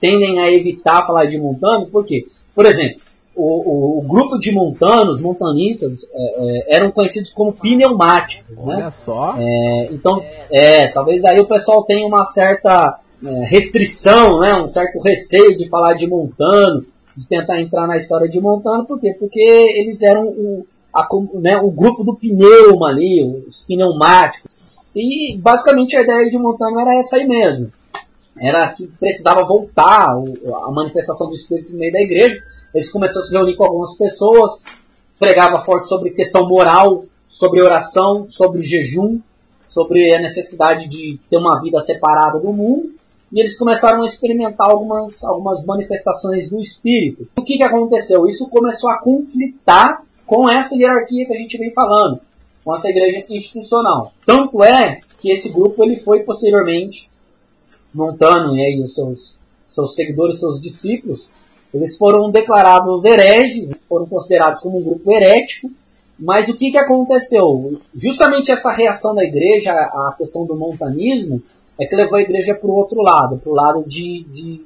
[0.00, 3.02] tendem a evitar falar de montano, porque, por exemplo,
[3.36, 8.56] o, o, o grupo de montanos, montanistas, é, é, eram conhecidos como pneumáticos.
[8.56, 8.76] Né?
[8.76, 9.36] Olha só.
[9.38, 14.54] É, então, é, talvez aí o pessoal tenha uma certa restrição, né?
[14.54, 16.84] um certo receio de falar de montano,
[17.18, 19.12] de tentar entrar na história de Montano, por quê?
[19.18, 21.04] Porque eles eram o, a,
[21.34, 24.56] né, o grupo do pneuma ali, os pneumáticos.
[24.94, 27.72] E basicamente a ideia de Montano era essa aí mesmo.
[28.40, 32.40] Era que precisava voltar a manifestação do Espírito no meio da igreja.
[32.72, 34.62] Eles começaram a se reunir com algumas pessoas,
[35.18, 39.18] pregava forte sobre questão moral, sobre oração, sobre jejum,
[39.68, 42.97] sobre a necessidade de ter uma vida separada do mundo
[43.32, 47.28] e eles começaram a experimentar algumas, algumas manifestações do espírito.
[47.36, 48.26] O que, que aconteceu?
[48.26, 52.20] Isso começou a conflitar com essa hierarquia que a gente vem falando,
[52.64, 54.12] com essa igreja institucional.
[54.24, 57.10] Tanto é que esse grupo ele foi posteriormente
[57.94, 59.36] montando e aí os seus,
[59.66, 61.30] seus seguidores, seus discípulos,
[61.72, 65.70] eles foram declarados hereges, foram considerados como um grupo herético,
[66.18, 67.80] mas o que, que aconteceu?
[67.94, 71.40] Justamente essa reação da igreja à questão do montanismo
[71.78, 74.64] é que levou a igreja para o outro lado, para o lado de, de,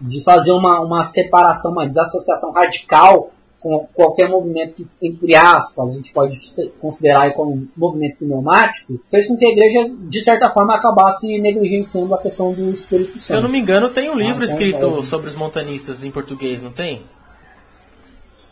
[0.00, 3.30] de fazer uma, uma separação, uma desassociação radical
[3.64, 6.38] com qualquer movimento que, entre aspas, a gente pode
[6.78, 12.14] considerar como um movimento pneumático, fez com que a igreja, de certa forma, acabasse negligenciando
[12.14, 13.20] a questão do Espírito Santo.
[13.20, 16.60] Se eu não me engano, tem um livro ah, escrito sobre os montanistas em português,
[16.60, 17.04] não tem?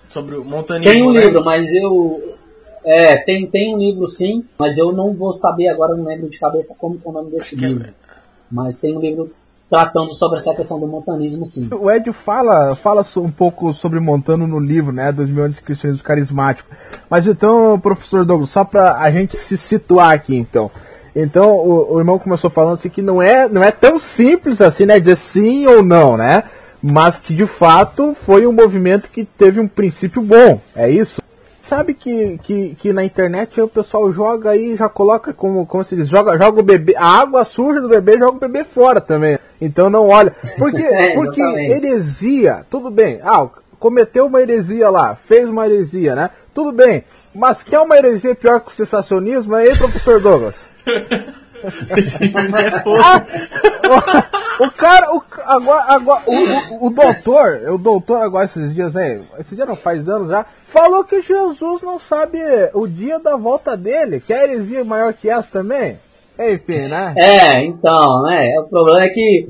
[0.08, 0.90] Sobre o montanismo.
[0.90, 1.26] Tem um né?
[1.26, 2.34] livro, mas eu,
[2.84, 6.38] é, tem, tem um livro sim, mas eu não vou saber agora, não lembro de
[6.38, 7.88] cabeça como é o nome desse livro.
[8.50, 9.26] Mas tem um livro
[9.70, 11.70] tratando sobre essa questão do montanismo sim.
[11.72, 16.04] O Ed fala, fala um pouco sobre Montano no livro, né, 2000 anos de cristianismo
[16.04, 16.68] carismático.
[17.08, 20.70] Mas então, professor Douglas, só para a gente se situar aqui então.
[21.16, 24.84] Então, o, o, irmão começou falando assim que não é, não é tão simples assim,
[24.84, 26.44] né, dizer sim ou não, né?
[26.82, 31.21] Mas que de fato foi um movimento que teve um princípio bom, é isso?
[31.72, 35.96] Sabe que, que, que na internet o pessoal joga aí já coloca como, como se
[35.96, 39.38] diz, joga, joga o bebê, a água suja do bebê joga o bebê fora também.
[39.58, 40.34] Então não olha.
[40.58, 43.20] Porque, é, porque heresia, tudo bem.
[43.22, 46.28] Ah, cometeu uma heresia lá, fez uma heresia, né?
[46.52, 47.04] Tudo bem.
[47.34, 49.54] Mas quer uma heresia pior que o sensacionismo?
[49.54, 50.54] Aí, professor Douglas.
[54.60, 59.20] o, cara, o, agora, agora o, o, o, doutor, o doutor agora esses dias aí,
[59.38, 62.38] esse dia não faz anos já, falou que Jesus não sabe
[62.74, 65.98] o dia da volta dele, que a heresia maior que essa também.
[66.38, 67.14] Enfim, né?
[67.16, 68.58] É, então, né?
[68.60, 69.48] O problema é que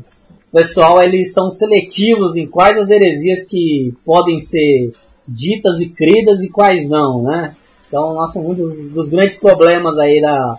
[0.53, 4.93] o pessoal eles são seletivos em quais as heresias que podem ser
[5.27, 7.55] ditas e cridas e quais não, né?
[7.87, 10.59] Então, nossa, um dos, dos grandes problemas aí da,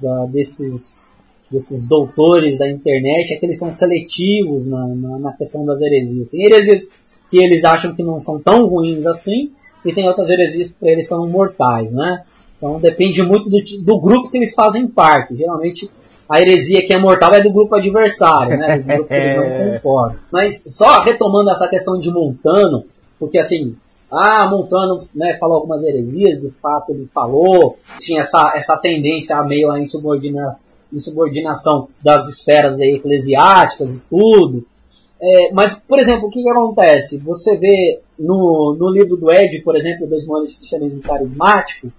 [0.00, 1.16] da, desses,
[1.50, 6.28] desses doutores da internet é que eles são seletivos na, na, na, questão das heresias.
[6.28, 6.90] Tem heresias
[7.28, 9.50] que eles acham que não são tão ruins assim,
[9.84, 12.24] e tem outras heresias que para eles são mortais, né?
[12.56, 15.36] Então depende muito do, do grupo que eles fazem parte.
[15.36, 15.90] Geralmente
[16.28, 18.78] a heresia que é mortal é do grupo adversário, né?
[18.78, 20.18] Do grupo que eles não concordam.
[20.32, 22.84] Mas só retomando essa questão de Montano,
[23.18, 23.76] porque assim,
[24.14, 29.44] ah, Montano né, falou algumas heresias, de fato ele falou, tinha essa, essa tendência a
[29.44, 30.52] meio a insubordina,
[30.92, 34.66] insubordinação das esferas eclesiásticas e tudo.
[35.20, 37.18] É, mas, por exemplo, o que, que, acontece?
[37.18, 41.90] Você vê no, no livro do Ed, por exemplo, Dois Modos de Cristianismo Carismático,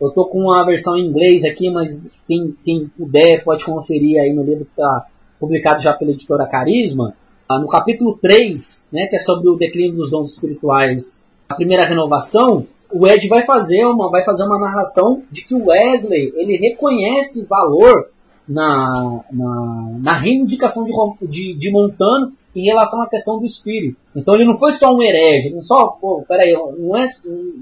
[0.00, 4.34] eu estou com a versão em inglês aqui, mas quem, quem puder pode conferir aí
[4.34, 5.06] no livro que está
[5.38, 7.14] publicado já pela editora Carisma.
[7.48, 12.66] Ah, no capítulo 3, né, que é sobre o declínio dos dons espirituais primeira renovação,
[12.92, 17.46] o Ed vai fazer uma, vai fazer uma narração de que o Wesley ele reconhece
[17.46, 18.08] valor
[18.46, 20.92] na, na, na reivindicação de,
[21.26, 23.96] de, de, Montano em relação à questão do espírito.
[24.14, 27.06] Então ele não foi só um herege, não só, pô, peraí, não é,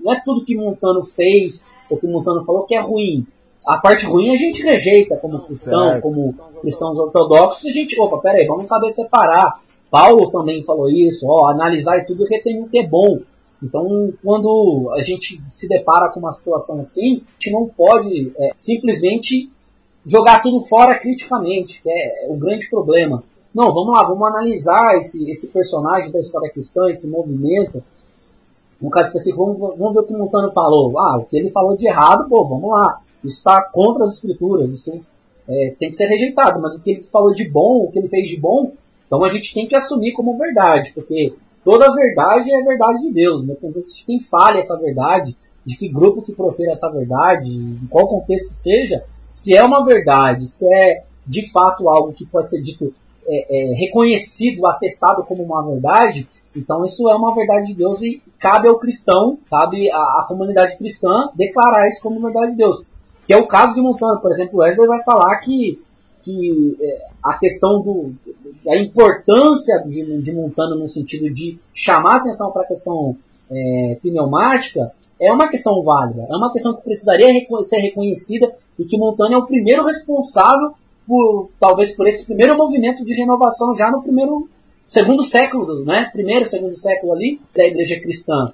[0.02, 3.26] não é tudo que Montano fez ou que Montano falou que é ruim.
[3.66, 8.46] A parte ruim a gente rejeita como cristão, como cristãos ortodoxos, a gente, opa, peraí,
[8.46, 9.60] vamos saber separar.
[9.90, 13.18] Paulo também falou isso, ó, analisar e tudo e reter o que é bom.
[13.62, 18.50] Então, quando a gente se depara com uma situação assim, a gente não pode é,
[18.58, 19.50] simplesmente
[20.04, 23.22] jogar tudo fora criticamente, que é, o grande problema.
[23.54, 27.82] Não, vamos lá, vamos analisar esse, esse personagem da história cristã, esse movimento.
[28.80, 30.98] No caso específico, vamos, vamos ver o que o Montano falou.
[30.98, 33.00] Ah, o que ele falou de errado, pô, vamos lá.
[33.22, 35.12] Isso está contra as escrituras, isso
[35.46, 36.60] é, tem que ser rejeitado.
[36.62, 38.72] Mas o que ele falou de bom, o que ele fez de bom,
[39.06, 41.34] então a gente tem que assumir como verdade, porque
[41.64, 46.32] toda verdade é verdade de Deus, de quem fale essa verdade, de que grupo que
[46.32, 51.88] profere essa verdade, em qual contexto seja, se é uma verdade, se é de fato
[51.88, 52.92] algo que pode ser dito
[53.26, 58.20] é, é, reconhecido, atestado como uma verdade, então isso é uma verdade de Deus e
[58.38, 62.84] cabe ao cristão, cabe à, à comunidade cristã declarar isso como verdade de Deus.
[63.24, 65.80] Que é o caso de Montano, por exemplo, Wesley vai falar que
[66.22, 68.12] que é, a questão do,
[68.64, 73.16] da importância de, de Montano no sentido de chamar atenção para a questão
[73.50, 77.28] é, pneumática é uma questão válida, é uma questão que precisaria
[77.62, 80.72] ser reconhecida e que Montano é o primeiro responsável
[81.06, 84.48] por, talvez por esse primeiro movimento de renovação já no primeiro,
[84.86, 86.08] segundo século, né?
[86.12, 88.52] Primeiro, segundo século ali da igreja cristã.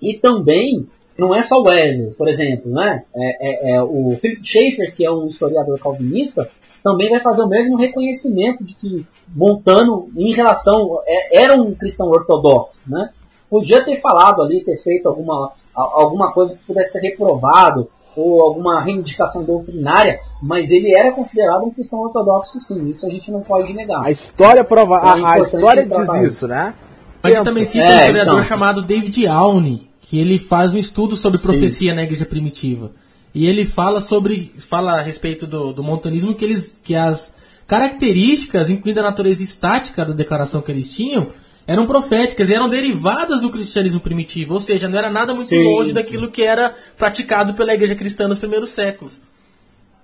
[0.00, 0.86] E também
[1.18, 3.04] não é só Wesley, por exemplo, né?
[3.14, 6.50] É, é, é, o Philip Schaeffer, que é um historiador calvinista,
[6.82, 12.08] também vai fazer o mesmo reconhecimento de que Montano, em relação, é, era um cristão
[12.08, 13.10] ortodoxo, né?
[13.48, 18.82] Podia ter falado ali, ter feito alguma, alguma coisa que pudesse ser reprovado, ou alguma
[18.82, 23.72] reivindicação doutrinária, mas ele era considerado um cristão ortodoxo sim, isso a gente não pode
[23.72, 24.04] negar.
[24.04, 26.74] A história prova então, a, a história diz isso, né?
[27.22, 27.44] Mas Tempo.
[27.44, 28.44] também cita é, um historiador então.
[28.44, 31.96] chamado David Alney, que ele faz um estudo sobre profecia sim.
[31.96, 32.90] na igreja primitiva.
[33.34, 37.32] E ele fala sobre fala a respeito do, do montanismo que eles que as
[37.66, 41.30] características, incluindo a natureza estática da declaração que eles tinham,
[41.66, 45.62] eram proféticas e eram derivadas do cristianismo primitivo, ou seja, não era nada muito sim,
[45.62, 45.94] longe sim.
[45.94, 49.20] daquilo que era praticado pela igreja cristã nos primeiros séculos.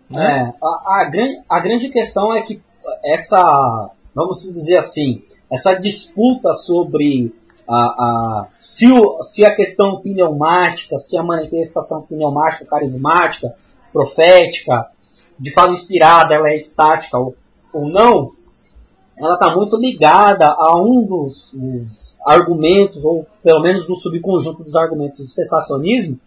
[0.09, 0.25] Né?
[0.25, 2.61] É, a, a, grande, a grande questão é que
[3.05, 7.33] essa, vamos dizer assim, essa disputa sobre
[7.69, 13.55] a, a, se, o, se a questão pneumática, se a manifestação pneumática, carismática,
[13.93, 14.91] profética,
[15.39, 17.35] de fato inspirada, ela é estática ou,
[17.73, 18.31] ou não,
[19.19, 24.75] ela está muito ligada a um dos, dos, argumentos, ou pelo menos do subconjunto dos
[24.75, 26.19] argumentos do cessacionismo,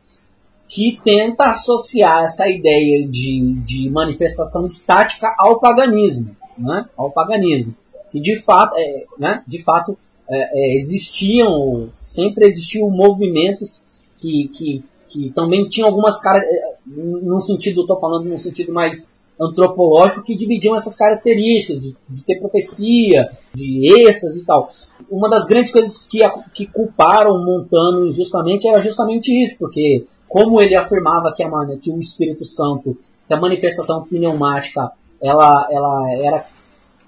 [0.68, 6.88] que tenta associar essa ideia de, de manifestação estática ao paganismo, né?
[6.96, 7.76] ao paganismo,
[8.10, 9.44] que de fato, é, né?
[9.46, 9.98] de fato
[10.30, 13.84] é, é, existiam, sempre existiam movimentos
[14.18, 19.20] que, que, que também tinham algumas caras, é, no sentido, estou falando no sentido mais
[19.40, 24.68] antropológico que dividiam essas características de, de, ter profecia, de êxtase e tal.
[25.10, 26.20] Uma das grandes coisas que,
[26.54, 31.50] que culparam Montano justamente era justamente isso, porque como ele afirmava que, a,
[31.82, 36.46] que o Espírito Santo, que a manifestação pneumática, ela, ela era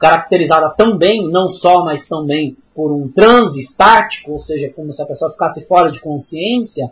[0.01, 5.05] caracterizada também, não só, mas também por um transe estático, ou seja, como se a
[5.05, 6.91] pessoa ficasse fora de consciência,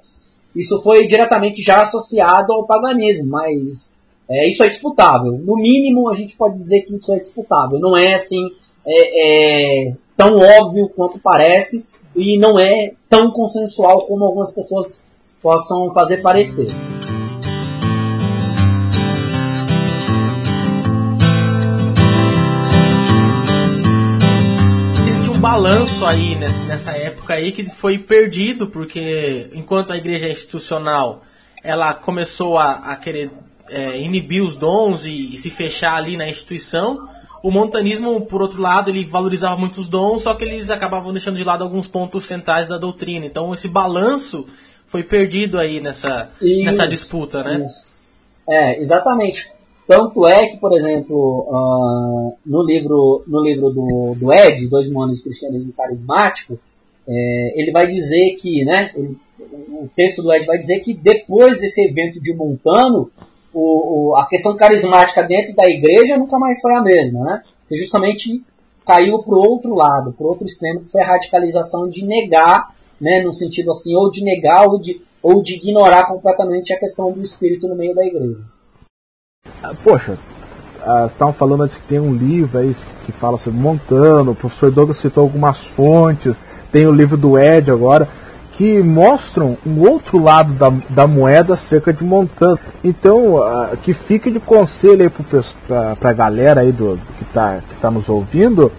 [0.56, 3.98] isso foi diretamente já associado ao paganismo, mas
[4.30, 5.32] é, isso é disputável.
[5.40, 7.80] No mínimo, a gente pode dizer que isso é disputável.
[7.80, 8.46] Não é assim
[8.86, 15.02] é, é, tão óbvio quanto parece e não é tão consensual como algumas pessoas
[15.42, 16.68] possam fazer parecer.
[25.52, 31.24] Balanço aí nessa, época aí que foi perdido porque enquanto a igreja institucional
[31.64, 33.32] ela começou a, a querer
[33.68, 37.10] é, inibir os dons e, e, se fechar ali na instituição.
[37.42, 41.38] O montanismo, por outro lado, ele valorizava muito os dons, só que eles acabavam deixando
[41.38, 43.26] de lado alguns pontos centrais da doutrina.
[43.26, 44.46] Então esse balanço
[44.86, 47.66] foi perdido aí nessa, isso, nessa disputa, né?
[47.66, 47.84] Isso.
[48.48, 49.52] É, exatamente.
[49.90, 55.02] Tanto é que, por exemplo, uh, no livro, no livro do, do Ed, Dois Mil
[55.02, 56.60] Anos de Cristianismo Carismático,
[57.08, 61.60] é, ele vai dizer que, né, ele, o texto do Ed vai dizer que depois
[61.60, 63.10] desse evento de Montano,
[63.52, 67.42] o, o, a questão carismática dentro da igreja nunca mais foi a mesma, né?
[67.62, 68.46] Porque justamente
[68.86, 72.76] caiu para o outro lado, para o outro extremo, que foi a radicalização de negar,
[73.02, 77.12] né, no sentido assim, ou de negar ou de, ou de ignorar completamente a questão
[77.12, 78.59] do espírito no meio da igreja.
[79.62, 80.18] Ah, poxa,
[80.86, 84.72] uh, estavam falando antes que tem um livro aí que fala sobre Montano, o professor
[84.72, 86.38] Douglas citou algumas fontes,
[86.72, 88.08] tem o livro do Ed agora
[88.54, 92.60] que mostram um outro lado da, da moeda acerca de Montana.
[92.84, 95.12] Então, uh, que fique de conselho aí
[95.66, 98.70] para a galera aí do, que está que tá nos ouvindo,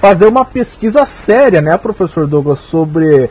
[0.00, 3.30] fazer uma pesquisa séria, né, professor Douglas, sobre,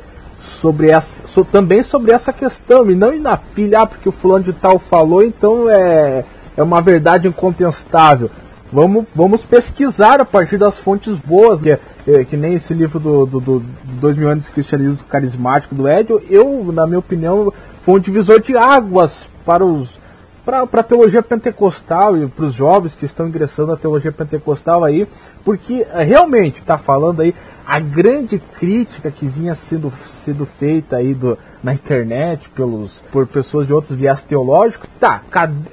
[0.62, 4.12] sobre essa, so, também sobre essa questão, e não ir na pilha, ah, porque o
[4.12, 6.24] fulano de tal falou, então é,
[6.56, 8.30] é uma verdade incontestável.
[8.72, 13.26] Vamos, vamos pesquisar a partir das fontes boas, que, é, que nem esse livro do,
[13.26, 13.66] do, do
[14.00, 16.20] Dois Mil Anos de Cristianismo Carismático do Edio.
[16.30, 17.54] Eu, na minha opinião,
[17.84, 19.14] foi um divisor de águas
[19.46, 20.04] para os
[20.46, 25.08] para a teologia pentecostal e para os jovens que estão ingressando na teologia pentecostal aí,
[25.44, 27.34] porque é, realmente está falando aí
[27.66, 29.92] a grande crítica que vinha sendo,
[30.24, 35.22] sendo feita aí do, na internet pelos, por pessoas de outros viés teológicos, tá,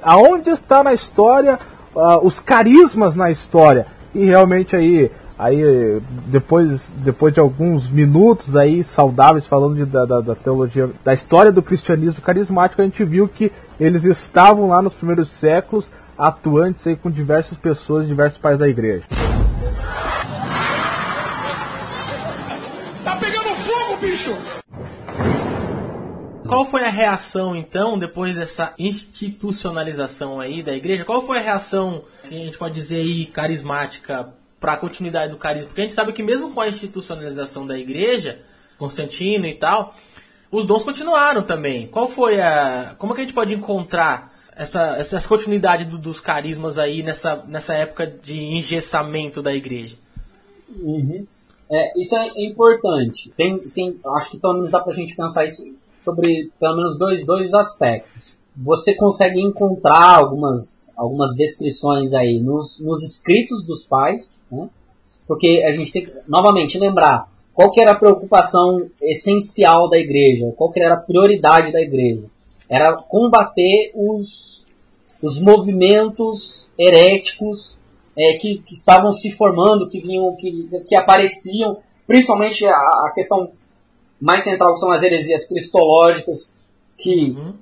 [0.01, 1.59] aonde está na história
[1.95, 3.85] uh, os carismas na história.
[4.13, 10.35] E realmente aí, aí depois, depois de alguns minutos aí saudáveis falando de, da, da,
[10.35, 15.29] teologia, da história do cristianismo carismático, a gente viu que eles estavam lá nos primeiros
[15.29, 19.03] séculos atuantes aí com diversas pessoas, diversos pais da igreja.
[23.03, 23.53] Tá pegando
[24.23, 24.37] bicho!
[26.47, 31.03] Qual foi a reação, então, depois dessa institucionalização aí da igreja?
[31.03, 35.37] Qual foi a reação, que a gente pode dizer aí, carismática para a continuidade do
[35.37, 35.67] carisma?
[35.67, 38.41] Porque a gente sabe que mesmo com a institucionalização da igreja,
[38.77, 39.95] Constantino e tal,
[40.51, 41.87] os dons continuaram também.
[41.87, 42.95] Qual foi a...
[42.97, 47.43] Como é que a gente pode encontrar essa, essa continuidade do, dos carismas aí nessa,
[47.47, 49.97] nessa época de engessamento da igreja?
[50.79, 51.25] Uhum.
[51.73, 53.31] É, isso é importante.
[53.35, 57.25] Tem, tem, acho que pelo menos dá pra gente pensar isso sobre pelo menos dois,
[57.25, 58.37] dois aspectos.
[58.55, 64.69] Você consegue encontrar algumas, algumas descrições aí nos, nos escritos dos pais, né?
[65.27, 70.53] porque a gente tem que, novamente, lembrar qual que era a preocupação essencial da igreja,
[70.55, 72.25] qual que era a prioridade da igreja.
[72.69, 74.67] Era combater os,
[75.23, 77.79] os movimentos heréticos
[78.17, 81.73] é, que, que, estavam se formando, que vinham, que, que apareciam,
[82.05, 83.51] principalmente a, a questão
[84.19, 86.55] mais central que são as heresias cristológicas,
[86.97, 87.53] que uhum.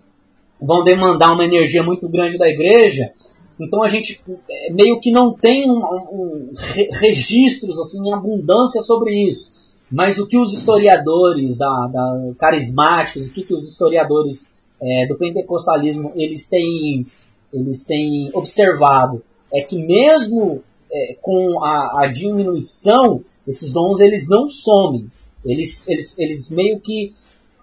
[0.61, 3.11] vão demandar uma energia muito grande da igreja.
[3.59, 6.53] Então a gente é, meio que não tem um, um,
[6.99, 9.49] registros assim em abundância sobre isso.
[9.89, 15.17] Mas o que os historiadores da, da carismáticos, o que, que os historiadores é, do
[15.17, 17.05] pentecostalismo eles têm,
[17.53, 19.21] eles têm observado
[19.53, 25.09] é que mesmo é, com a, a, diminuição, esses dons eles não somem.
[25.45, 27.13] Eles, eles, eles meio que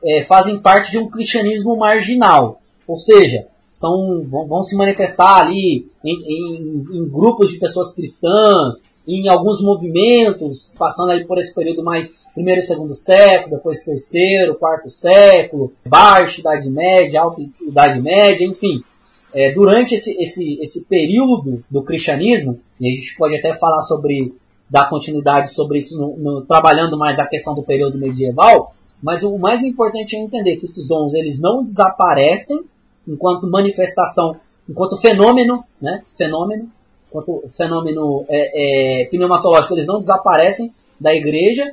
[0.05, 2.61] é, fazem parte de um cristianismo marginal.
[2.87, 8.85] Ou seja, são, vão, vão se manifestar ali em, em, em, grupos de pessoas cristãs,
[9.07, 14.55] em alguns movimentos, passando aí por esse período mais primeiro e segundo século, depois terceiro,
[14.55, 18.83] quarto século, baixa idade média, alta idade média, enfim.
[19.35, 24.35] É, durante esse, esse, esse período do cristianismo, e a gente pode até falar sobre
[24.71, 29.39] dar continuidade sobre isso, no, no, trabalhando mais a questão do período medieval, mas o
[29.39, 32.65] mais importante é entender que esses dons eles não desaparecem
[33.07, 34.37] enquanto manifestação,
[34.69, 36.71] enquanto fenômeno, né, fenômeno,
[37.09, 41.73] enquanto fenômeno é, é, pneumatológico, eles não desaparecem da igreja.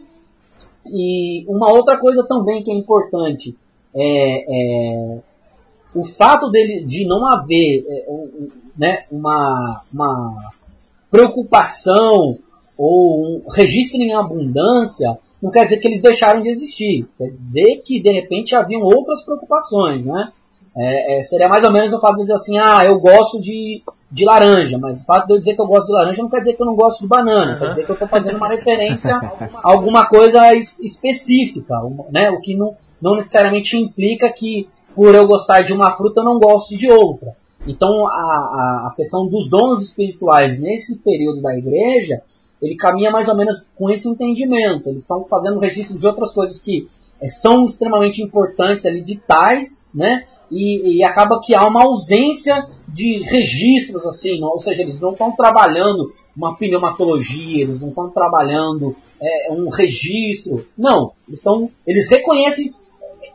[0.85, 3.55] E uma outra coisa também que é importante
[3.95, 5.19] é, é
[5.95, 10.51] o fato dele, de não haver é, um, né, uma, uma
[11.09, 12.37] preocupação
[12.77, 17.07] ou um registro em abundância, não quer dizer que eles deixaram de existir.
[17.17, 20.31] Quer dizer que, de repente, haviam outras preocupações, né?
[20.77, 23.81] É, é, seria mais ou menos o fato de dizer assim, ah, eu gosto de,
[24.11, 26.39] de laranja, mas o fato de eu dizer que eu gosto de laranja não quer
[26.39, 27.59] dizer que eu não gosto de banana, uhum.
[27.59, 31.75] quer dizer que eu estou fazendo uma referência a alguma coisa es específica,
[32.11, 32.29] né?
[32.29, 32.71] o que não,
[33.01, 37.35] não necessariamente implica que por eu gostar de uma fruta eu não gosto de outra.
[37.67, 42.21] Então a, a, questão dos dons espirituais nesse período da igreja
[42.61, 44.87] ele caminha mais ou menos com esse entendimento.
[44.87, 46.87] Eles estão fazendo registro de outras coisas que
[47.19, 50.25] é, são extremamente importantes ali, vitais, né?
[50.51, 55.35] E, e, acaba que há uma ausência de registros, assim, ou seja, eles não estão
[55.35, 62.63] trabalhando uma pneumatologia, eles não estão trabalhando é, um registro, não, eles estão, eles reconhecem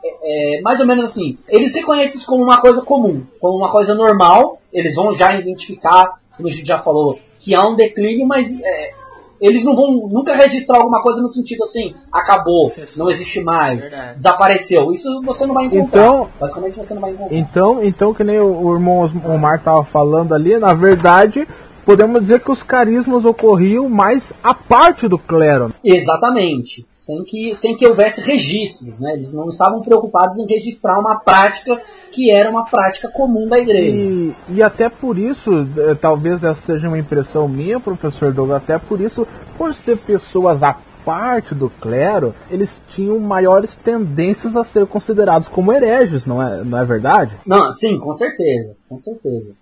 [0.03, 3.95] é, mais ou menos assim, eles reconhecem isso como uma coisa comum, como uma coisa
[3.95, 8.61] normal, eles vão já identificar, como a gente já falou, que há um declínio, mas
[8.63, 8.93] é,
[9.41, 14.17] eles não vão nunca registrar alguma coisa no sentido assim, acabou, não existe mais, Verdade.
[14.17, 14.93] desapareceu.
[14.93, 16.03] Isso você não vai encontrar.
[16.03, 17.37] Então, Basicamente você não vai encontrar.
[17.37, 21.49] Então, então que nem o, irmão Omar estava falando ali, na verdade,
[21.91, 25.74] podemos dizer que os carismas ocorriam mais a parte do clero.
[25.82, 29.14] Exatamente, sem que, sem que houvesse registros, né?
[29.14, 31.80] Eles não estavam preocupados em registrar uma prática
[32.12, 34.03] que era uma prática comum da igreja.
[34.03, 38.78] E, e até por isso, eh, talvez essa seja uma impressão minha, professor Douglas, até
[38.78, 39.26] por isso,
[39.59, 45.72] por ser pessoas à parte do clero, eles tinham maiores tendências a ser considerados como
[45.72, 47.36] hereges, não é, não é verdade?
[47.45, 49.55] Não, sim, com certeza, com certeza.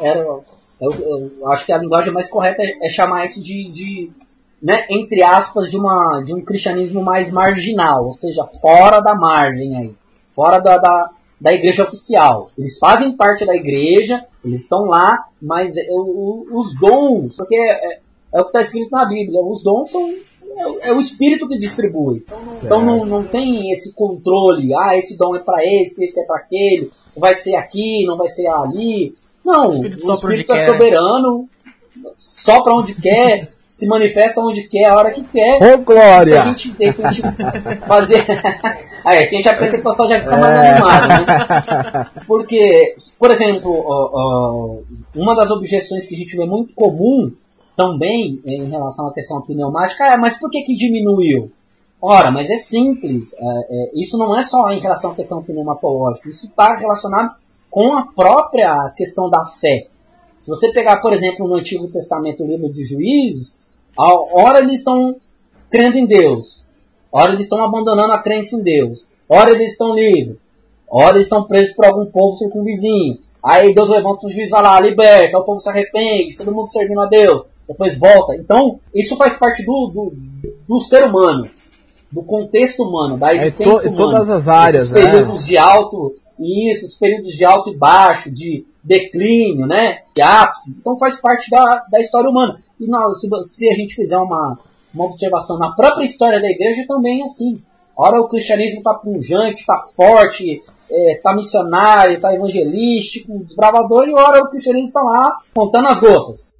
[0.00, 0.26] Era,
[0.80, 4.12] eu, eu, acho que a linguagem mais correta é, é chamar isso de, de
[4.62, 9.76] né, entre aspas, de, uma, de um cristianismo mais marginal, ou seja, fora da margem
[9.76, 9.94] aí,
[10.30, 11.10] fora da, da,
[11.40, 12.50] da igreja oficial.
[12.56, 18.00] Eles fazem parte da igreja, eles estão lá, mas é, o, os dons, porque é,
[18.32, 20.10] é o que está escrito na Bíblia, os dons são
[20.56, 22.24] é, é, o espírito que distribui.
[22.62, 26.36] Então não, não tem esse controle, ah, esse dom é para esse, esse é para
[26.36, 29.14] aquele, vai ser aqui, não vai ser ali.
[29.44, 31.48] Não, o espírito, o espírito é soberano,
[32.16, 35.58] só para onde quer, se manifesta onde quer, a hora que quer.
[35.62, 36.24] Ô, Glória!
[36.24, 37.22] Se a gente, de repente,
[37.86, 38.24] fazer,
[39.04, 42.06] Aí, quem já é pentecostal já fica mais animado, né?
[42.26, 44.82] Porque, por exemplo,
[45.14, 47.30] uma das objeções que a gente vê muito comum
[47.76, 51.52] também em relação à questão pneumática é, mas por que que diminuiu?
[52.00, 53.34] Ora, mas é simples.
[53.34, 56.28] É, é, isso não é só em relação à questão pneumatológica.
[56.28, 57.34] Isso está relacionado
[57.74, 59.88] com a própria questão da fé.
[60.38, 63.58] Se você pegar, por exemplo, no Antigo Testamento, o livro de Juízes,
[63.98, 65.16] a hora eles estão
[65.68, 66.64] crendo em Deus,
[67.10, 70.36] ora eles estão abandonando a crença em Deus, ora eles estão livres,
[70.88, 73.18] ora eles estão presos por algum povo circunvizinho.
[73.42, 77.00] Aí Deus levanta um juiz vai lá, liberta, o povo se arrepende, todo mundo servindo
[77.00, 78.36] a Deus, depois volta.
[78.36, 80.12] Então, isso faz parte do, do,
[80.68, 81.50] do ser humano
[82.14, 84.20] do contexto humano, da existência é, to, humana.
[84.20, 85.48] todas as áreas, esses períodos né?
[85.48, 90.76] de alto, isso, esses períodos de alto e baixo, de declínio, né, de ápice.
[90.78, 92.54] Então faz parte da, da história humana.
[92.78, 94.56] E nós, se, se a gente fizer uma,
[94.94, 97.60] uma observação na própria história da igreja, também é assim.
[97.96, 104.44] Ora o cristianismo está pujante, está forte, está é, missionário, está evangelístico, desbravador, e ora
[104.44, 106.54] o cristianismo está lá contando as gotas.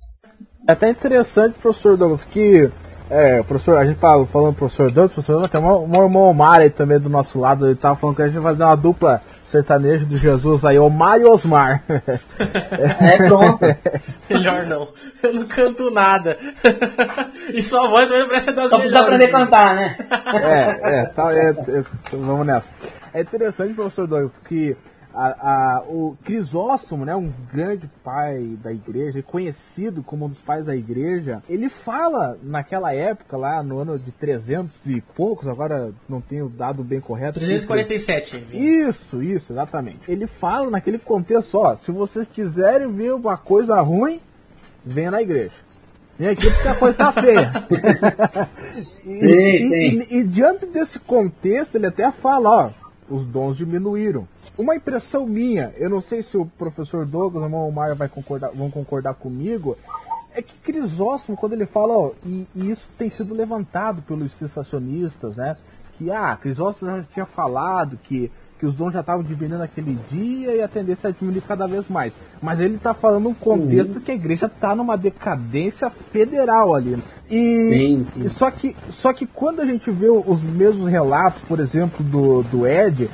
[0.66, 2.68] É até interessante, professor Douglas, que
[3.10, 6.60] é, professor, a gente fala, falando professor Douglas, professor Douglas, tem um, um irmão Omar
[6.60, 9.22] aí também do nosso lado, ele tava falando que a gente vai fazer uma dupla
[9.46, 11.84] sertanejo do Jesus aí, Omar e Osmar.
[11.88, 13.64] é, pronto.
[14.28, 14.88] Melhor não.
[15.22, 16.36] Eu não canto nada.
[17.52, 19.96] e sua voz vai parecer das Só precisa aprender a cantar, né?
[20.34, 22.66] é, é, tá, é, é, vamos nessa.
[23.12, 24.76] É interessante, professor Douglas, que
[25.14, 30.66] a, a, o Crisóstomo, né, um grande pai da igreja, conhecido como um dos pais
[30.66, 36.20] da igreja, ele fala naquela época, lá no ano de 300 e poucos, agora não
[36.20, 37.38] tenho o dado bem correto.
[37.38, 38.56] 347.
[38.56, 40.00] Isso, isso, exatamente.
[40.10, 44.20] Ele fala naquele contexto, ó, se vocês quiserem ver uma coisa ruim,
[44.84, 45.64] venha na igreja.
[46.18, 47.50] Vem aqui porque a coisa tá feia.
[48.70, 50.06] e, sim, e, sim.
[50.10, 52.70] E, e diante desse contexto, ele até fala, ó,
[53.08, 54.26] os dons diminuíram
[54.58, 58.50] uma impressão minha, eu não sei se o professor Douglas ou o Maia vai concordar,
[58.54, 59.76] vão concordar comigo,
[60.34, 65.36] é que Crisóstomo, quando ele fala, ó, e, e, isso tem sido levantado pelos sensacionistas,
[65.36, 65.54] né?
[65.96, 68.28] Que, ah, Crisóstomo já tinha falado que,
[68.58, 71.88] que os dons já estavam diminuindo naquele dia e a tendência é diminuir cada vez
[71.88, 72.12] mais.
[72.42, 74.00] Mas ele está falando um contexto uhum.
[74.00, 77.00] que a igreja está numa decadência federal ali.
[77.30, 78.28] E, sim, sim.
[78.30, 82.66] Só, que, só que quando a gente vê os mesmos relatos, por exemplo, do, do
[82.66, 83.08] Ed,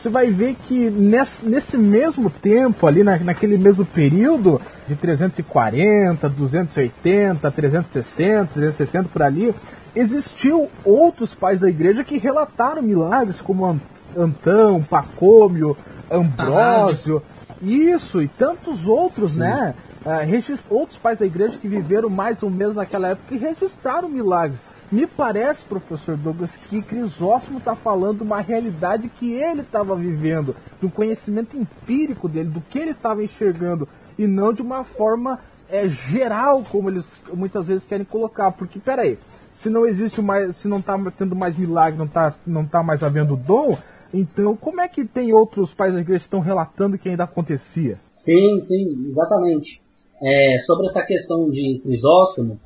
[0.00, 6.28] você vai ver que nesse, nesse mesmo tempo, ali na, naquele mesmo período, de 340,
[6.28, 9.54] 280, 360, 370 por ali,
[9.94, 13.78] existiu outros pais da igreja que relataram milagres, como
[14.16, 15.76] Antão, Pacômio,
[16.10, 17.22] Ambrósio,
[17.60, 19.40] isso, e tantos outros, Sim.
[19.40, 19.74] né?
[20.00, 24.60] Uh, outros pais da igreja que viveram mais ou menos naquela época e registraram milagres.
[24.90, 30.90] Me parece, professor Douglas, que Crisóstomo está falando uma realidade que ele estava vivendo, do
[30.90, 33.88] conhecimento empírico dele, do que ele estava enxergando,
[34.18, 35.38] e não de uma forma
[35.68, 38.50] é, geral, como eles muitas vezes querem colocar.
[38.50, 39.16] Porque, peraí,
[39.54, 43.00] se não existe mais, se não está tendo mais milagre, não está não tá mais
[43.02, 43.78] havendo dom,
[44.12, 47.92] então como é que tem outros pais da igreja que estão relatando que ainda acontecia?
[48.12, 49.82] Sim, sim, exatamente.
[50.20, 52.60] É, sobre essa questão de Crisóstomo,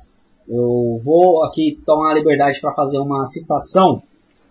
[0.47, 4.01] eu vou aqui tomar a liberdade para fazer uma citação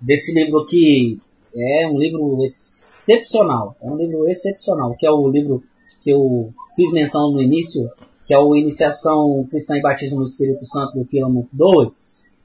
[0.01, 1.18] desse livro que
[1.55, 3.76] é um livro excepcional.
[3.80, 5.62] É um livro excepcional, que é o livro
[6.01, 7.90] que eu fiz menção no início,
[8.26, 11.92] que é o Iniciação Cristã e Batismo no Espírito Santo do quilômetro 2,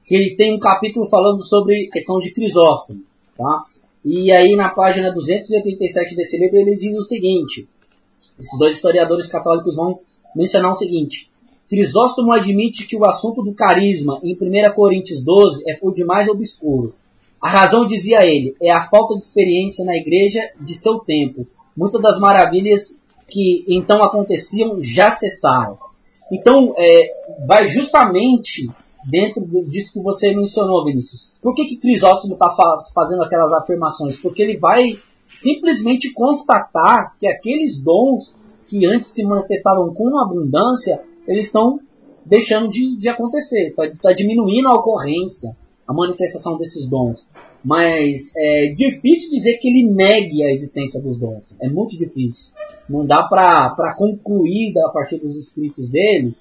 [0.05, 3.01] que ele tem um capítulo falando sobre questão de Crisóstomo.
[3.37, 3.61] Tá?
[4.05, 7.67] E aí na página 287 desse livro ele diz o seguinte,
[8.39, 9.99] esses dois historiadores católicos vão
[10.35, 11.29] mencionar o seguinte,
[11.69, 16.27] Crisóstomo admite que o assunto do carisma em 1 Coríntios 12 é o de mais
[16.27, 16.95] obscuro.
[17.39, 21.47] A razão, dizia ele, é a falta de experiência na igreja de seu tempo.
[21.77, 22.99] Muitas das maravilhas
[23.29, 25.77] que então aconteciam já cessaram.
[26.31, 27.07] Então, é,
[27.47, 28.67] vai justamente
[29.07, 31.33] dentro disso que você mencionou, Vinícius.
[31.41, 34.17] Por que, que Crisóstomo está fa fazendo aquelas afirmações?
[34.17, 34.99] Porque ele vai
[35.31, 41.79] simplesmente constatar que aqueles dons que antes se manifestavam com abundância eles estão
[42.25, 45.55] deixando de, de acontecer, está tá diminuindo a ocorrência,
[45.87, 47.27] a manifestação desses dons.
[47.63, 51.43] Mas é difícil dizer que ele negue a existência dos dons.
[51.61, 52.53] É muito difícil.
[52.89, 56.33] Não dá para concluir a partir dos escritos dele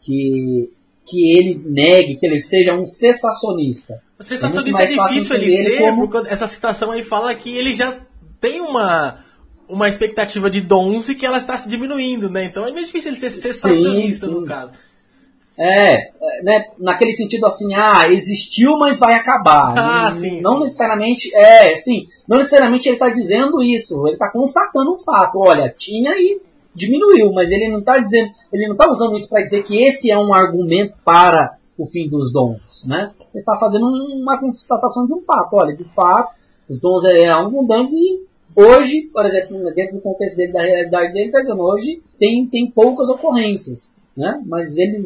[0.00, 0.70] que,
[1.04, 3.94] que ele negue, que ele seja um cessacionista.
[4.18, 6.08] O cessacionista é, é difícil ele ser, como...
[6.08, 8.00] porque essa citação aí fala que ele já
[8.40, 9.24] tem uma
[9.68, 12.44] uma expectativa de dons e que ela está se diminuindo, né?
[12.44, 14.72] Então é meio difícil ele ser sensacionista no caso.
[15.56, 19.72] É, é, né, naquele sentido assim, ah, existiu, mas vai acabar.
[19.78, 20.60] Ah, não, sim, não sim.
[20.60, 25.38] necessariamente, é, sim, não necessariamente ele está dizendo isso, ele está constatando um fato.
[25.38, 26.40] Olha, tinha e
[26.74, 30.10] diminuiu, mas ele não está dizendo, ele não está usando isso para dizer que esse
[30.10, 33.12] é um argumento para o fim dos dons, né?
[33.32, 35.54] Ele está fazendo um- uma constatação de um fato.
[35.54, 36.34] Olha, de fato,
[36.68, 38.20] os dons é abundantes e
[38.56, 42.46] hoje, por exemplo, dentro do contexto dele, da realidade dele, ele está dizendo hoje tem,
[42.46, 44.40] tem poucas ocorrências, né?
[44.46, 44.98] Mas ele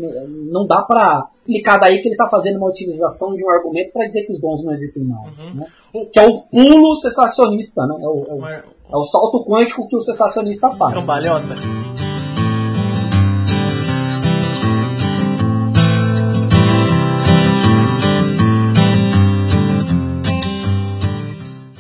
[0.51, 4.07] não dá para explicar daí que ele está fazendo uma utilização de um argumento para
[4.07, 5.55] dizer que os dons não existem mais, Uhum.
[5.55, 5.67] né?
[6.13, 7.95] Que é o pulo cessacionista, né?
[8.03, 8.47] É o, é o-
[8.91, 10.95] é o salto quântico que o cessacionista faz.
[10.95, 11.55] Cambalhota.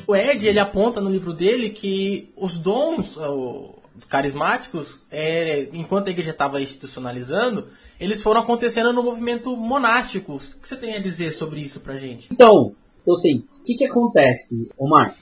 [0.08, 3.74] O Ed, ele aponta no livro dele que os dons ó,
[4.08, 7.66] carismáticos, é, enquanto a igreja estava institucionalizando,
[8.00, 10.36] eles foram acontecendo no movimento monástico.
[10.36, 12.26] O que você tem a dizer sobre isso pra gente?
[12.32, 12.72] Então,
[13.06, 15.14] eu sei, o que, que acontece, Omar?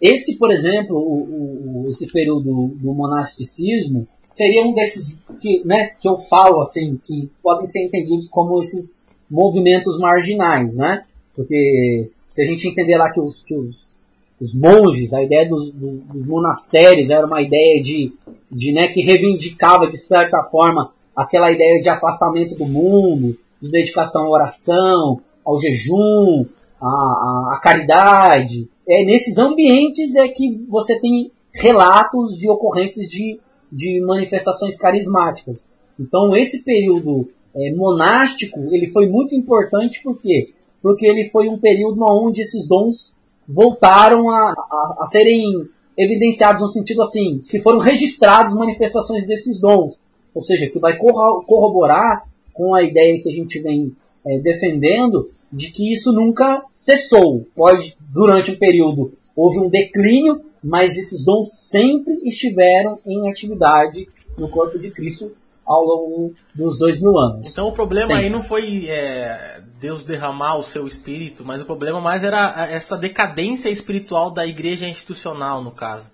[0.00, 6.06] Esse, por exemplo, o, o- esse período do monasticismo seria um desses que, né, que
[6.08, 11.04] eu falo assim, que podem ser entendidos como esses movimentos marginais, né?
[11.36, 13.86] Porque se a gente entender lá que os, que os,
[14.40, 18.12] os monges, a ideia dos, do- dos monastérios era uma ideia de,
[18.50, 24.24] de né, que reivindicava de certa forma aquela ideia de afastamento do mundo, de dedicação
[24.24, 26.46] à oração, ao jejum,
[26.80, 28.68] à, à, à caridade.
[28.88, 33.38] É nesses ambientes é que você tem relatos de ocorrências de,
[33.70, 35.70] de manifestações carismáticas.
[36.00, 40.44] Então esse período é, monástico ele foi muito importante porque
[40.86, 43.18] porque ele foi um período onde esses dons
[43.48, 45.68] voltaram a, a, a serem
[45.98, 49.98] evidenciados no sentido assim que foram registrados manifestações desses dons,
[50.32, 52.20] ou seja, que vai corro- corroborar
[52.52, 57.44] com a ideia que a gente vem é, defendendo de que isso nunca cessou.
[57.56, 64.08] Pode, durante um período, houve um declínio, mas esses dons sempre estiveram em atividade
[64.38, 65.32] no corpo de Cristo
[65.66, 67.50] ao longo dos dois mil anos.
[67.50, 68.24] Então o problema Sempre.
[68.24, 72.66] aí não foi é, Deus derramar o seu espírito, mas o problema mais era a-
[72.70, 76.10] essa decadência espiritual da igreja institucional, no caso.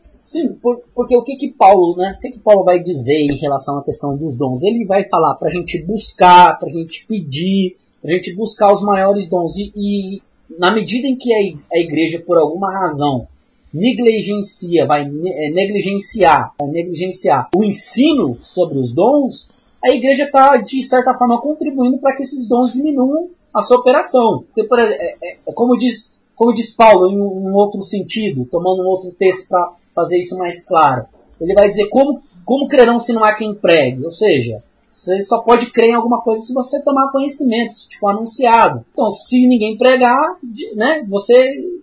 [0.00, 2.14] Sim, por- porque o que que Paulo, né?
[2.16, 4.62] O que que Paulo vai dizer em relação à questão dos dons?
[4.62, 8.72] Ele vai falar para a gente buscar, para a gente pedir, para a gente buscar
[8.72, 10.22] os maiores dons e, e
[10.58, 13.26] na medida em que a igreja por alguma razão
[13.72, 19.48] negligencia, vai eh, negligenciar, vai negligenciar o ensino sobre os dons,
[19.82, 24.44] a igreja está de certa forma contribuindo para que esses dons diminuam a sua operação.
[24.54, 28.86] Porque, é, é- é como diz como diz Paulo em um outro sentido, tomando um
[28.86, 31.04] outro texto para fazer isso mais claro.
[31.40, 34.04] Ele vai dizer como, como crerão se não há quem pregue?
[34.04, 34.62] Ou seja,
[34.98, 38.84] você só pode crer em alguma coisa se você tomar conhecimento, se te for anunciado.
[38.92, 40.36] Então, se ninguém pregar,
[40.74, 41.40] né, você,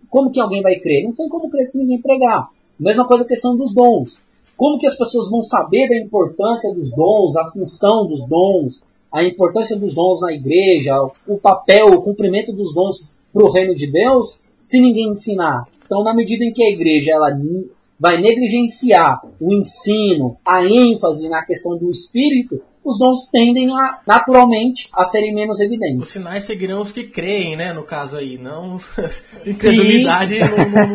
[0.09, 1.05] como que alguém vai crer?
[1.05, 2.49] Não tem como crer se ninguém pregar.
[2.77, 4.21] Mesma coisa a questão dos dons.
[4.57, 9.23] Como que as pessoas vão saber da importância dos dons, a função dos dons, a
[9.23, 10.93] importância dos dons na igreja,
[11.25, 15.67] o papel, o cumprimento dos dons para o reino de Deus, se ninguém ensinar?
[15.85, 17.29] Então, na medida em que a igreja ela
[17.97, 24.87] vai negligenciar o ensino, a ênfase na questão do espírito, os dons tendem a, naturalmente,
[24.93, 26.09] a serem menos Os evidentes.
[26.09, 27.73] sinais seguirão os que creem, né?
[27.73, 28.77] No caso aí, não
[29.45, 30.85] incredulidade não,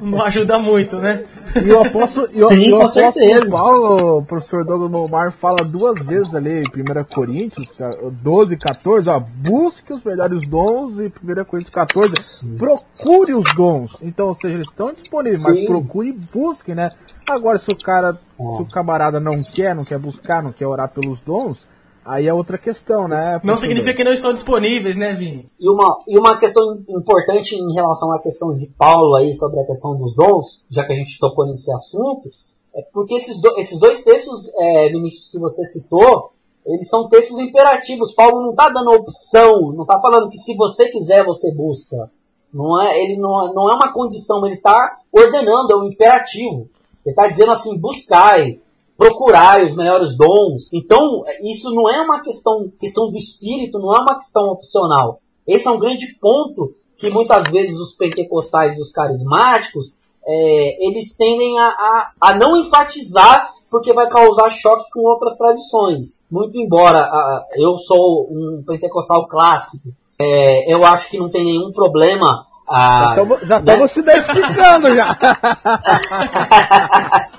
[0.00, 1.24] não- não ajuda muito, né?
[1.64, 3.50] E o apóstolo, e o- Sim, e o com apóstolo certeza.
[3.50, 7.66] Paulo, o professor Douglas Momar, fala duas vezes ali em 1 Coríntios
[8.22, 12.14] 12, 14, ó, busque os melhores dons e 1 Coríntios 14,
[12.56, 13.96] procure os dons.
[14.02, 15.66] Então, ou seja, eles estão disponíveis, mas Sim.
[15.66, 16.90] procure e busque, né?
[17.30, 18.56] Agora, se o cara, Ó.
[18.56, 21.68] se o camarada não quer, não quer buscar, não quer orar pelos dons,
[22.04, 23.32] aí é outra questão, né?
[23.34, 25.46] Não professor significa que não estão disponíveis, né, Vini?
[25.58, 29.66] E uma, e uma questão importante em relação à questão de Paulo aí sobre a
[29.66, 32.28] questão dos dons, já que a gente tocou nesse assunto,
[32.74, 36.32] é porque esses, do- esses dois textos, é, Vinícius, que você citou,
[36.66, 38.12] eles são textos imperativos.
[38.12, 42.10] Paulo não está dando opção, não está falando que se você quiser você busca.
[42.52, 46.68] Não é, ele não, não é uma condição, ele está ordenando, é um imperativo.
[47.04, 48.60] Ele está dizendo assim, buscai,
[48.96, 50.68] procurai os melhores dons.
[50.72, 55.18] Então, isso não é uma questão, questão do espírito, não é uma questão opcional.
[55.46, 59.96] Esse é um grande ponto que muitas vezes os pentecostais e os carismáticos,
[60.26, 66.22] é, eles tendem a, a, a não enfatizar porque vai causar choque com outras tradições.
[66.30, 69.88] Muito embora ah, eu sou um pentecostal clássico,
[70.20, 72.46] é, eu acho que não tem nenhum problema.
[72.70, 75.18] Ah, Já estamos se identificando já.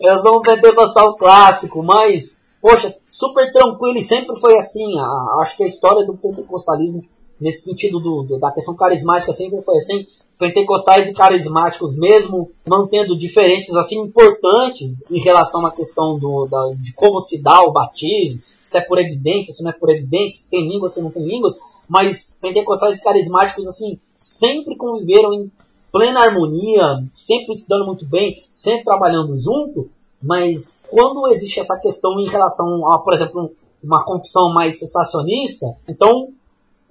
[0.00, 4.98] Eu sou um pentecostal clássico, mas poxa, super tranquilo e sempre foi assim.
[4.98, 7.04] A, acho que a história do pentecostalismo,
[7.38, 10.06] nesse sentido do, do, da questão carismática, sempre foi assim.
[10.38, 16.94] Pentecostais e carismáticos, mesmo mantendo diferenças assim importantes em relação à questão do, da, de
[16.94, 20.50] como se dá o batismo, se é por evidência, se não é por evidência, se
[20.50, 25.50] tem línguas, se não tem línguas, mas pentecostais carismáticos assim sempre conviveram em
[25.90, 29.90] plena harmonia, sempre se dando muito bem, sempre trabalhando junto,
[30.22, 36.28] mas quando existe essa questão em relação a, por exemplo, uma confissão mais sensacionista, então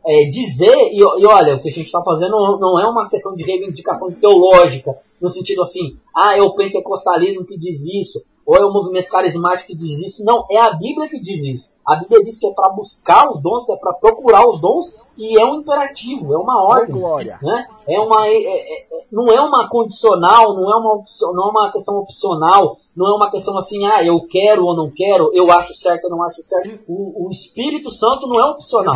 [0.06, 3.36] é, dizer, e, e, olha, o que a gente está fazendo não é uma questão
[3.36, 8.66] de reivindicação teológica, no sentido assim, ah, é o pentecostalismo que diz isso, ou é
[8.66, 10.24] o movimento carismático que diz isso.
[10.24, 11.76] Não, é a Bíblia que diz isso.
[11.86, 14.86] A Bíblia diz que é para buscar os dons, que é para procurar os dons,
[15.18, 16.96] e é um imperativo, é uma ordem.
[16.96, 17.38] Glória.
[17.42, 17.68] Né?
[17.90, 21.72] É uma, é, é, é, não é uma condicional, não é uma, não é uma
[21.74, 25.76] questão opcional, não é uma questão assim, ah, eu quero ou não quero, eu acho
[25.76, 26.80] certo ou não acho certo.
[26.88, 28.96] O, o Espírito Santo não é opcional.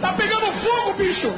[0.00, 1.28] Tá pegando fogo, bicho!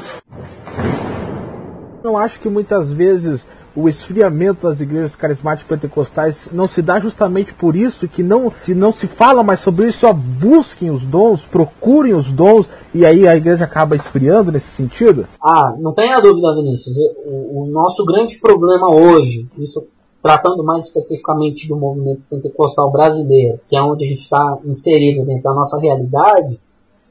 [2.03, 3.47] Eu acho que muitas vezes
[3.77, 8.75] o esfriamento das igrejas carismáticas pentecostais não se dá justamente por isso que não, que
[8.75, 13.27] não se fala mais sobre isso, só busquem os dons, procurem os dons, e aí
[13.27, 15.27] a igreja acaba esfriando nesse sentido?
[15.43, 16.97] Ah, não tenha dúvida, Vinícius.
[17.27, 19.87] O, o nosso grande problema hoje, isso
[20.23, 25.43] tratando mais especificamente do movimento pentecostal brasileiro, que é onde a gente está inserido dentro
[25.43, 26.59] da nossa realidade,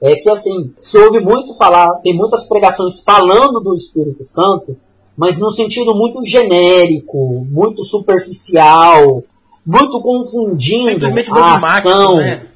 [0.02, 4.76] é que assim, se ouve muito falar, tem muitas pregações falando do Espírito Santo,
[5.16, 9.24] mas num sentido muito genérico, muito superficial,
[9.66, 11.06] muito confundindo
[11.36, 12.18] a ação.
[12.18, 12.48] Né?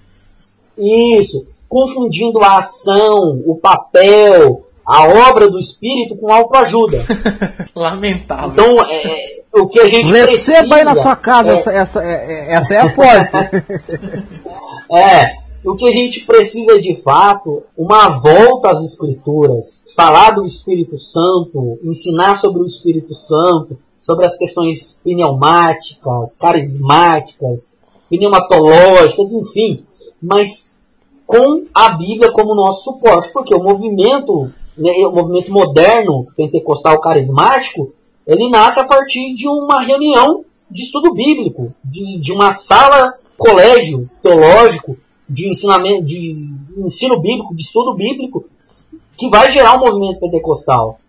[0.77, 7.05] Isso, confundindo a ação, o papel, a obra do espírito com autoajuda.
[7.75, 8.51] Lamentável.
[8.51, 10.57] Então, é, é, o que a gente Receba precisa...
[10.57, 13.49] Receba aí na sua casa, é, essa, essa, é, essa é a porta.
[14.95, 20.97] é, o que a gente precisa de fato, uma volta às escrituras, falar do Espírito
[20.97, 27.75] Santo, ensinar sobre o Espírito Santo, sobre as questões pneumáticas, carismáticas,
[28.09, 29.83] pneumatológicas, enfim,
[30.21, 30.79] mas
[31.25, 37.91] com a Bíblia como nosso suporte, porque o movimento, né, o movimento moderno pentecostal carismático,
[38.25, 44.03] ele nasce a partir de uma reunião de estudo bíblico, de, de uma sala colégio
[44.21, 44.97] teológico
[45.29, 46.35] de ensinamento, de
[46.77, 48.45] ensino bíblico, de estudo bíblico,
[49.17, 50.99] que vai gerar um movimento pentecostal.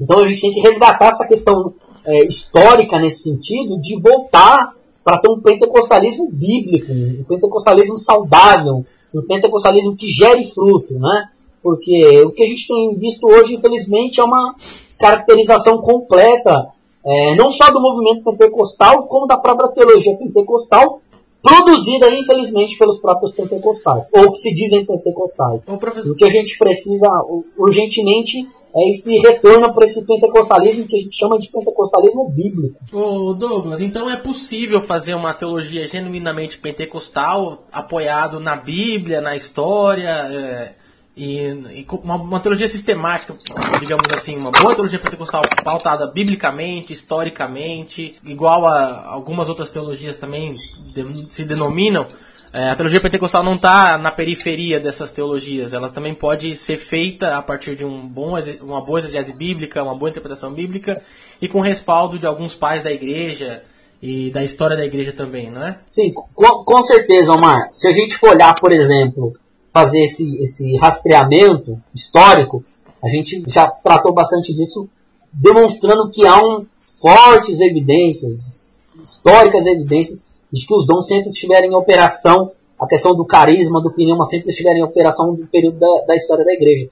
[0.00, 1.74] Então a gente tem que resgatar essa questão
[2.04, 4.74] é, histórica nesse sentido, de voltar
[5.04, 8.84] para ter um pentecostalismo bíblico, um pentecostalismo saudável,
[9.14, 11.28] um pentecostalismo que gere fruto, né?
[11.62, 14.54] Porque o que a gente tem visto hoje, infelizmente, é uma
[14.98, 16.68] caracterização completa,
[17.04, 21.00] é, não só do movimento pentecostal, como da própria teologia pentecostal,
[21.42, 25.64] produzida, infelizmente, pelos próprios pentecostais, ou que se dizem pentecostais.
[25.64, 26.12] Professor...
[26.12, 27.08] O que a gente precisa
[27.56, 32.76] urgentemente é esse retorno para esse pentecostalismo que a gente chama de pentecostalismo bíblico.
[32.92, 40.10] Ô Douglas, então é possível fazer uma teologia genuinamente pentecostal, apoiado na Bíblia, na história,
[40.10, 40.74] é,
[41.18, 43.34] e, e uma, uma, teologia sistemática,
[43.80, 50.54] digamos assim, uma boa teologia pentecostal pautada biblicamente, historicamente, igual a algumas outras teologias também
[50.94, 52.06] de, se denominam.
[52.52, 57.36] É, a teologia pentecostal não está na periferia dessas teologias, ela também pode ser feita
[57.36, 61.02] a partir de um bom, uma boa exegese bíblica, uma boa interpretação bíblica
[61.42, 63.64] e com respaldo de alguns pais da igreja
[64.00, 65.80] e da história da igreja também, não é?
[65.84, 67.70] Sim, com, com certeza, Omar.
[67.72, 69.36] Se a gente for olhar, por exemplo,
[69.70, 72.64] fazer esse, esse rastreamento histórico,
[73.02, 74.88] a gente já tratou bastante disso,
[75.32, 76.64] demonstrando que há um,
[77.00, 78.66] fortes evidências,
[79.02, 83.92] históricas evidências, de que os dons sempre estiverem em operação, a questão do carisma, do
[83.92, 86.88] pneuma, sempre estiverem em operação no período da, da história da igreja.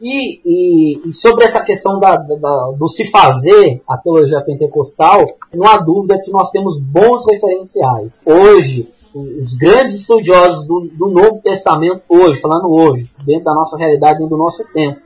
[0.00, 5.66] E, e, e sobre essa questão da, da, do se fazer a teologia pentecostal, não
[5.68, 8.20] há dúvida que nós temos bons referenciais.
[8.24, 14.18] Hoje, os grandes estudiosos do, do, Novo Testamento hoje, falando hoje, dentro da nossa realidade,
[14.18, 15.00] dentro do nosso tempo,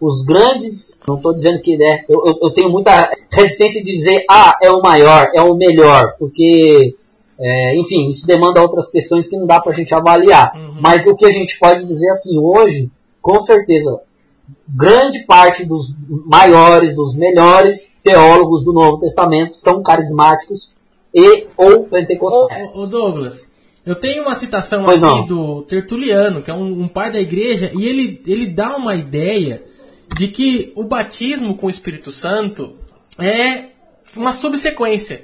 [0.00, 4.58] os grandes, não estou dizendo que é, eu, eu, tenho muita resistência de dizer, ah,
[4.62, 6.94] é o maior, é o melhor, porque,
[7.40, 10.52] é, enfim, isso demanda outras questões que não dá para a gente avaliar.
[10.54, 10.78] Uhum.
[10.80, 12.90] Mas o que a gente pode dizer assim, hoje,
[13.22, 14.00] com certeza,
[14.68, 15.96] grande parte dos
[16.26, 20.75] maiores, dos melhores teólogos do Novo Testamento são carismáticos
[21.16, 22.68] e ou pentecostais.
[22.74, 23.50] Ô, ô Douglas,
[23.86, 25.26] eu tenho uma citação pois aqui não.
[25.26, 29.64] do Tertuliano, que é um, um pai da igreja, e ele, ele dá uma ideia
[30.14, 32.76] de que o batismo com o Espírito Santo
[33.18, 33.70] é
[34.16, 35.20] uma subsequência.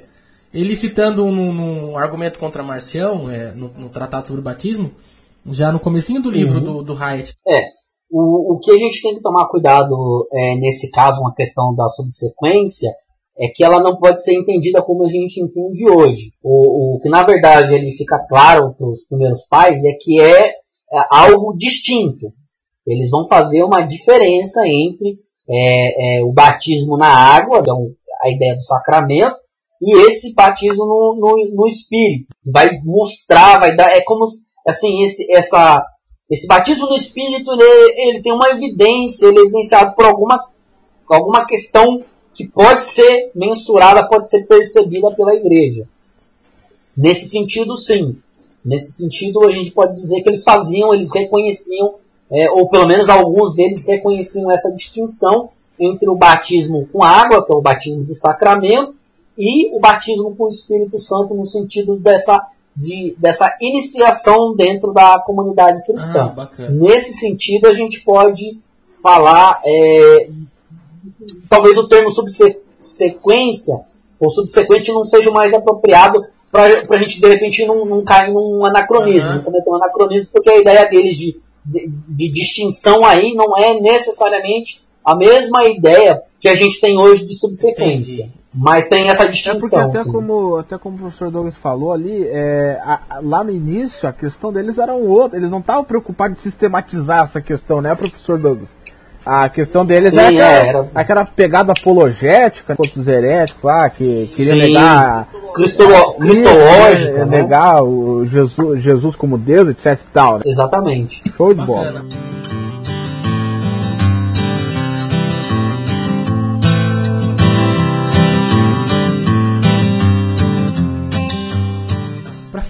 [0.53, 4.93] ele citando num, num argumento contra Marcião, é, no, no, Tratado sobre o Batismo,
[5.51, 6.65] já no comecinho do livro uhum.
[6.65, 7.35] do, do Hyatt.
[7.47, 7.65] É,
[8.11, 11.87] o, o que a gente tem que tomar cuidado é, nesse caso, uma questão da
[11.89, 12.91] subsequência,
[13.43, 16.33] é que ela não pode ser entendida como a gente entende hoje.
[16.41, 20.47] O, o que na verdade ele fica claro para os primeiros pais é que é,
[20.47, 20.55] é,
[21.11, 22.33] algo distinto.
[22.87, 25.17] Eles vão fazer uma diferença entre
[25.51, 27.91] é, é, o batismo na água, então
[28.23, 29.35] a ideia do sacramento,
[29.81, 32.29] e esse batismo no, no, no Espírito.
[32.53, 34.25] Vai mostrar, vai dar, é como
[34.65, 35.85] assim, esse, essa,
[36.31, 40.41] esse batismo no Espírito ele, ele tem uma evidência, ele é evidenciado por alguma,
[41.09, 42.05] alguma questão
[42.35, 45.87] que pode ser mensurada, pode ser percebida pela igreja.
[46.97, 48.17] Nesse sentido, sim.
[48.65, 51.95] Nesse sentido, a gente pode dizer que eles faziam, eles reconheciam,
[52.31, 57.53] é, ou pelo menos alguns deles reconheciam essa distinção entre o batismo com água, que
[57.53, 58.95] é o batismo do sacramento,
[59.37, 62.39] e o batismo com o Espírito Santo no sentido dessa,
[62.77, 66.33] de, dessa iniciação dentro da comunidade cristã.
[66.37, 68.59] Ah, Nesse sentido, a gente pode
[69.03, 70.31] falar, é,
[71.49, 73.75] talvez o termo subsequência
[74.19, 78.33] ou subsequente não seja o mais apropriado para a gente de repente não, não cair
[78.33, 79.37] num anacronismo, uhum.
[79.37, 83.81] não cometer um anacronismo, porque a ideia deles de, de, de distinção aí não é
[83.81, 88.25] necessariamente a mesma ideia que a gente tem hoje de subsequência.
[88.25, 88.43] Entendi.
[88.55, 89.81] Mas tem essa distinção.
[89.81, 93.43] É porque até como, até como o professor Douglas falou ali, é, a, a, lá
[93.43, 95.39] no início a questão deles era um outro.
[95.39, 98.77] Eles não estavam preocupados de sistematizar essa questão, né, professor Douglas?
[99.25, 104.29] A questão deles Sim, é, aquela, era, aquela, pegada apologética contra os heréticos lá, que
[104.35, 104.61] queria Sim.
[104.61, 105.29] negar.
[105.55, 107.21] Cristolo, cristológica.
[107.21, 107.43] É, né?
[107.43, 110.35] Negar o Jesus, Jesus como Deus, etc e tal.
[110.35, 110.43] Né?
[110.47, 111.23] Exatamente.
[111.37, 112.05] Show de bola.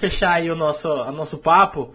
[0.03, 1.93] fechar aí o nosso, o nosso papo,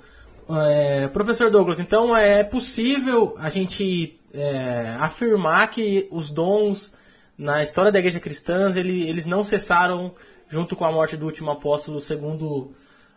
[0.48, 6.92] é, professor Douglas, então é possível a gente é, afirmar que os dons
[7.36, 10.12] na história da igreja cristã ele, eles não cessaram
[10.48, 12.72] junto com a morte do último apóstolo, segundo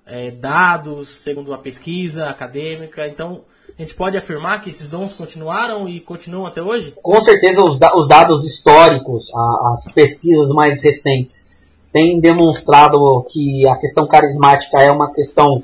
[0.06, 3.08] é, dados, segundo a pesquisa acadêmica.
[3.08, 3.44] Então,
[3.78, 6.94] a gente pode afirmar que esses dons continuaram e continuam até hoje?
[7.02, 9.32] Com certeza, os, os dados históricos,
[9.72, 11.52] as pesquisas mais recentes
[11.92, 15.64] tem demonstrado que a questão carismática é uma questão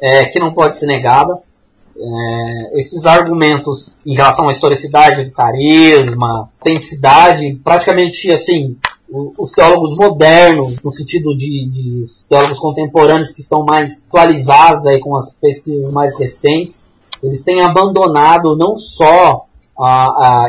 [0.00, 1.38] é, que não pode ser negada.
[1.96, 8.76] É, esses argumentos em relação à historicidade do carisma, autenticidade, praticamente assim,
[9.10, 15.16] os teólogos modernos, no sentido de, de teólogos contemporâneos que estão mais atualizados aí com
[15.16, 16.90] as pesquisas mais recentes,
[17.22, 19.46] eles têm abandonado não só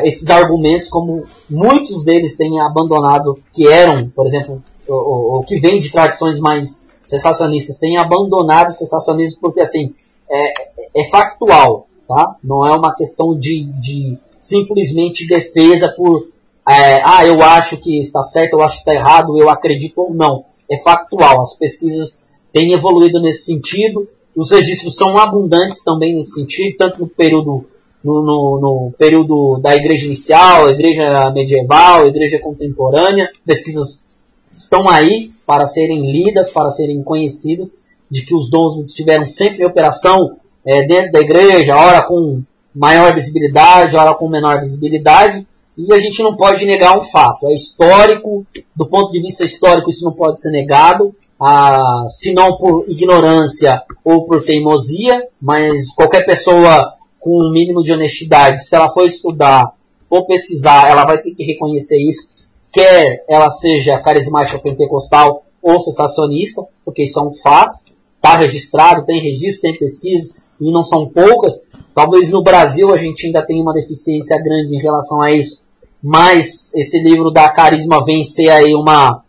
[0.04, 5.78] esses argumentos, como muitos deles têm abandonado que eram, por exemplo, o, o, que vem
[5.78, 9.92] de tradições mais sensacionistas tem abandonado o sensacionismo porque assim
[10.30, 10.52] é,
[10.94, 12.36] é factual, tá?
[12.42, 16.32] Não é uma questão de, de simplesmente defesa por
[16.68, 20.14] é, ah, eu acho que está certo, eu acho que está errado, eu acredito ou
[20.14, 20.44] não.
[20.70, 21.40] É factual.
[21.40, 22.22] As pesquisas
[22.52, 24.08] têm evoluído nesse sentido.
[24.34, 27.66] Os registros são abundantes também nesse sentido, tanto no período
[28.02, 34.06] no, no, no, período da igreja inicial, igreja medieval, igreja contemporânea, pesquisas
[34.50, 39.66] estão aí para serem lidas, para serem conhecidas, de que os dons estiveram sempre em
[39.66, 40.36] operação
[40.66, 42.42] é, dentro da igreja, ora com
[42.74, 45.46] maior visibilidade, ora com menor visibilidade,
[45.76, 47.46] e a gente não pode negar um fato.
[47.46, 52.56] É histórico, do ponto de vista histórico, isso não pode ser negado, ah, se não
[52.56, 58.88] por ignorância ou por teimosia, mas qualquer pessoa com um mínimo de honestidade, se ela
[58.88, 62.32] for estudar, for pesquisar, ela vai ter que reconhecer isso
[62.72, 67.76] quer ela seja carismática pentecostal ou sensacionista, porque isso é um fato,
[68.16, 70.32] está registrado, tem registro, tem pesquisa,
[70.62, 71.60] e não são poucas.
[71.94, 75.64] Talvez no Brasil a gente ainda tenha uma deficiência grande em relação a isso,
[76.02, 79.22] mas esse livro da Carisma vem ser aí uma,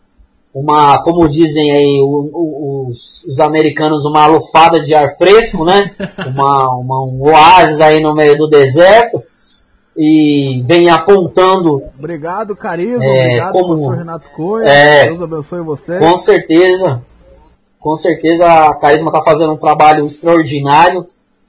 [0.54, 5.90] uma como dizem aí os, os americanos, uma alofada de ar fresco, né?
[6.26, 9.22] Uma, uma, um oásis aí no meio do deserto
[9.96, 11.82] e vem apontando.
[11.96, 13.04] Obrigado, Carisma.
[13.04, 14.68] É, obrigado, como, Renato Coelho.
[14.68, 15.98] É, Deus abençoe você.
[15.98, 17.02] Com certeza.
[17.78, 21.04] Com certeza a Carisma está fazendo um trabalho extraordinário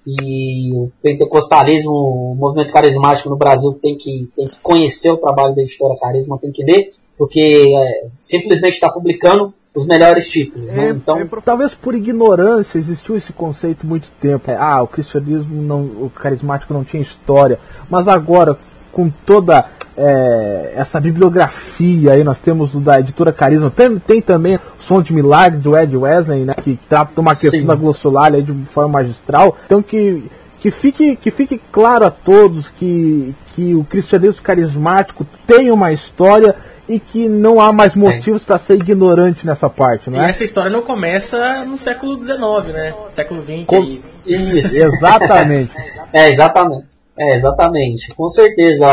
[0.05, 5.55] e o pentecostalismo, o movimento carismático no Brasil tem que, tem que conhecer o trabalho
[5.55, 10.67] da editora Carisma, tem que ler, porque é, simplesmente está publicando os melhores títulos.
[10.67, 10.87] Né?
[10.87, 14.49] É, então, é, talvez por ignorância existiu esse conceito muito tempo.
[14.49, 17.59] É, ah, o cristianismo não, o carismático não tinha história.
[17.89, 18.57] Mas agora,
[18.95, 19.65] com toda
[19.97, 25.01] é, essa bibliografia aí, nós temos o da editora Carisma, tem, tem também o Som
[25.01, 27.65] de Milagre do Ed Wesley, né, que trata uma questão Sim.
[27.65, 29.57] da glossolalia de forma magistral.
[29.65, 30.23] Então que,
[30.61, 36.55] que, fique, que fique claro a todos que, que o cristianismo carismático tem uma história
[36.87, 40.29] e que não há mais motivos para ser ignorante nessa parte, E não é?
[40.29, 42.39] essa história não começa no século XIX,
[42.73, 42.93] né?
[43.11, 44.01] Século XX Com- aí.
[44.25, 44.81] Isso.
[44.81, 45.71] Exatamente.
[46.13, 46.94] É, exatamente.
[47.17, 48.13] É, exatamente.
[48.13, 48.87] Com certeza,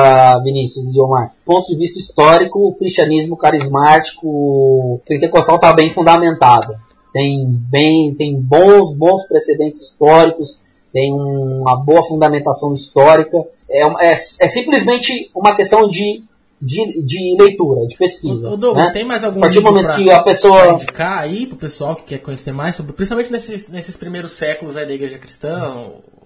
[0.44, 1.34] Vinícius e Omar.
[1.44, 6.72] Ponto de vista histórico, o cristianismo carismático pentecostal está bem fundamentado.
[7.12, 13.36] Tem bem, tem bons, bons precedentes históricos, tem uma boa fundamentação histórica.
[13.70, 14.16] É, é, é
[14.46, 16.20] simplesmente uma questão de,
[16.60, 18.48] de, de leitura, de pesquisa.
[18.50, 18.92] Ô, Douglas, né?
[18.92, 21.96] tem mais algum A partir do momento pra- que a pessoa indicar aí pro pessoal
[21.96, 25.58] que quer conhecer mais sobre, principalmente nesses, nesses primeiros séculos aí da igreja cristã,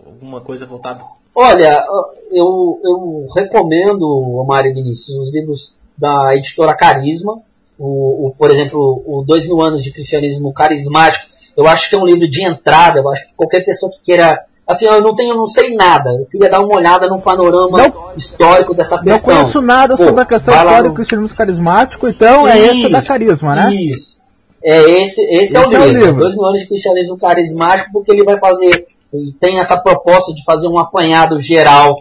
[0.07, 1.02] alguma coisa voltada.
[1.34, 1.84] Olha,
[2.32, 7.34] eu, eu recomendo, Omar e Vinícius, os livros da editora Carisma.
[7.78, 11.26] O, o, por exemplo, o Dois Mil Anos de Cristianismo Carismático.
[11.57, 13.00] Eu acho que é um livro de entrada.
[13.00, 14.38] Eu acho que qualquer pessoa que queira.
[14.66, 16.11] Assim, eu não tenho, eu não sei nada.
[16.11, 19.36] Eu queria dar uma olhada no panorama Não- histórico dessa Não questão.
[19.36, 22.98] conheço nada Pô, sobre a questão histórica no- do cristianismo carismático, então é esse da
[22.98, 23.74] Isso, carisma, né?
[23.74, 24.16] Isso.
[24.64, 26.16] É esse, esse, é, o Esse é o livro, livro.
[26.20, 28.86] Dois Mil Anos de Cristianismo Carismático, porque ele vai fazer,
[29.17, 31.95] ele tem essa proposta de fazer um apanhado geral,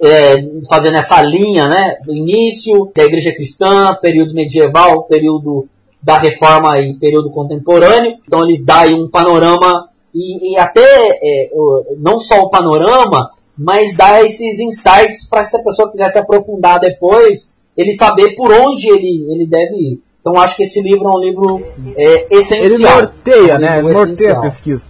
[0.00, 1.96] é, fazendo essa linha, né?
[2.08, 5.66] Início da Igreja Cristã, período medieval, período
[6.02, 8.18] da Reforma e período contemporâneo.
[8.26, 11.50] Então ele dá aí um panorama e, e até é,
[11.98, 16.78] não só o panorama, mas dá esses insights para se a pessoa quiser se aprofundar
[16.78, 20.00] depois, ele saber por onde ele, ele deve ir.
[20.20, 21.62] Então acho que esse livro é um livro
[21.96, 23.02] é, Ele essencial.
[23.02, 23.78] norteia, né?
[23.78, 24.40] Ele norteia a essencial.
[24.40, 24.82] pesquisa.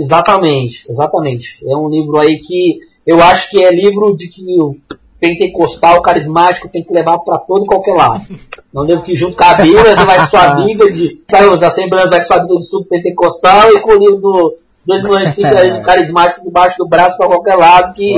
[0.00, 1.58] Exatamente, exatamente.
[1.68, 4.76] É um livro aí que eu acho que é livro de que o
[5.20, 8.24] pentecostal carismático tem que levar para todo e qualquer lado.
[8.74, 11.22] É um livro que junto com a Bíblia, você vai com sua Bíblia de.
[11.30, 14.58] Vai, os assembleias vai com sua Bíblia de estudo pentecostal e com o livro do
[14.84, 18.16] Dois Milhões de Cristianismo Carismático debaixo do braço para qualquer lado, que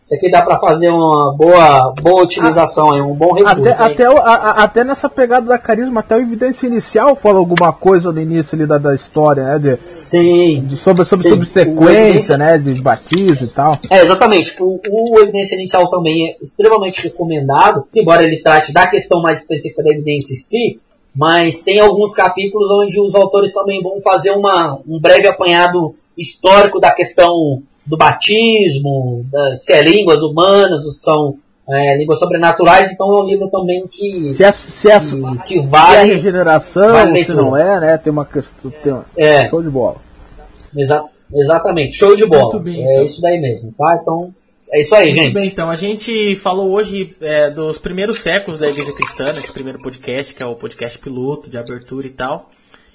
[0.00, 3.60] isso aqui dá para fazer uma boa, boa utilização, é um bom recurso.
[3.60, 7.38] Até, até, o- a- a- até nessa pegada da carisma, até o evidência inicial fala
[7.38, 9.58] alguma coisa no início ali da, da história, né?
[9.58, 10.64] De, Sim.
[10.66, 11.30] de- sobre sobre Sim.
[11.30, 12.56] Subsequência, evidência- né?
[12.58, 13.78] De batismo e tal.
[13.90, 14.56] É, exatamente.
[14.62, 19.82] O, o evidência inicial também é extremamente recomendado, embora ele trate da questão mais específica
[19.82, 20.76] da evidência em si,
[21.18, 26.78] mas tem alguns capítulos onde os autores também vão fazer uma, um breve apanhado histórico
[26.78, 31.34] da questão do batismo, da, se é línguas humanas ou são
[31.68, 35.42] é, línguas sobrenaturais, então é um livro também que, Se é, se é, se que,
[35.44, 36.14] que é vale.
[36.14, 37.98] regeneração, vale se não é, né?
[37.98, 38.70] Tem uma questão.
[38.82, 39.96] Tem uma, É, show de bola.
[40.76, 41.04] exa-
[41.34, 42.42] exatamente, show de bola.
[42.44, 43.02] Muito bem, é então.
[43.02, 43.98] isso daí mesmo, tá?
[44.00, 44.32] Então,
[44.72, 45.34] é isso aí, Muito gente.
[45.34, 45.70] bem, então.
[45.70, 50.42] A gente falou hoje é, dos primeiros séculos da Igreja Cristã, nesse primeiro podcast, que
[50.42, 52.50] é o podcast piloto, de abertura e tal.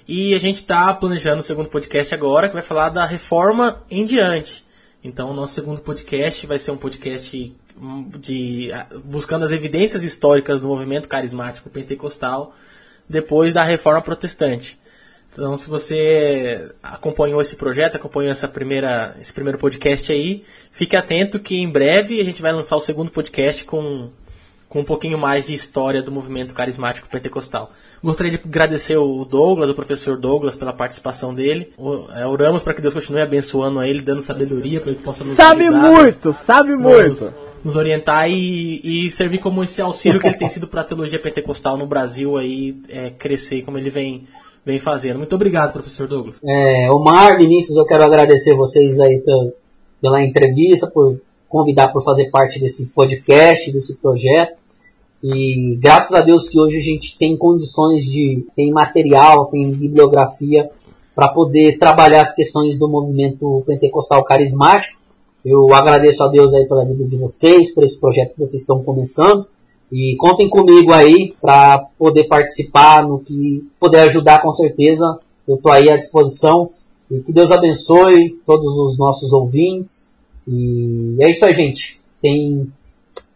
[0.06, 4.04] E a gente está planejando o segundo podcast agora, que vai falar da reforma em
[4.04, 4.64] diante.
[5.02, 8.70] Então, o nosso segundo podcast vai ser um podcast hum, de
[9.08, 12.54] buscando as evidências históricas do movimento carismático pentecostal
[13.08, 14.78] depois da reforma protestante.
[15.34, 21.40] Então, se você acompanhou esse projeto, acompanhou essa primeira, esse primeiro podcast aí, fique atento
[21.40, 24.10] que em breve a gente vai lançar o segundo podcast com,
[24.68, 27.68] com um pouquinho mais de história do movimento carismático pentecostal.
[28.00, 31.72] Gostaria de agradecer o Douglas, o professor Douglas, pela participação dele.
[32.14, 35.34] É, oramos para que Deus continue abençoando a ele, dando sabedoria para ele possa nos
[35.34, 37.34] Sabe ajudar, muito, sabe nos, muito.
[37.64, 41.18] nos orientar e, e servir como esse auxílio que ele tem sido para a teologia
[41.18, 44.26] pentecostal no Brasil aí é, crescer como ele vem,
[44.64, 45.18] vem fazendo.
[45.18, 46.36] Muito obrigado, professor Douglas.
[46.44, 49.22] É, Omar, Vinícius, eu quero agradecer vocês aí
[50.00, 54.56] pela, entrevista, por convidar por fazer parte desse podcast, desse projeto.
[55.22, 60.70] E graças a Deus que hoje a gente tem condições de, tem material, tem bibliografia
[61.14, 65.00] para poder trabalhar as questões do movimento pentecostal carismático.
[65.44, 68.82] Eu agradeço a Deus aí pela vida de vocês, por esse projeto que vocês estão
[68.82, 69.46] começando.
[69.96, 75.20] E contem comigo aí para poder participar, no que puder ajudar com certeza.
[75.46, 76.66] Eu estou aí à disposição.
[77.08, 80.10] E que Deus abençoe todos os nossos ouvintes.
[80.48, 82.00] E é isso aí, gente.
[82.20, 82.66] Tem,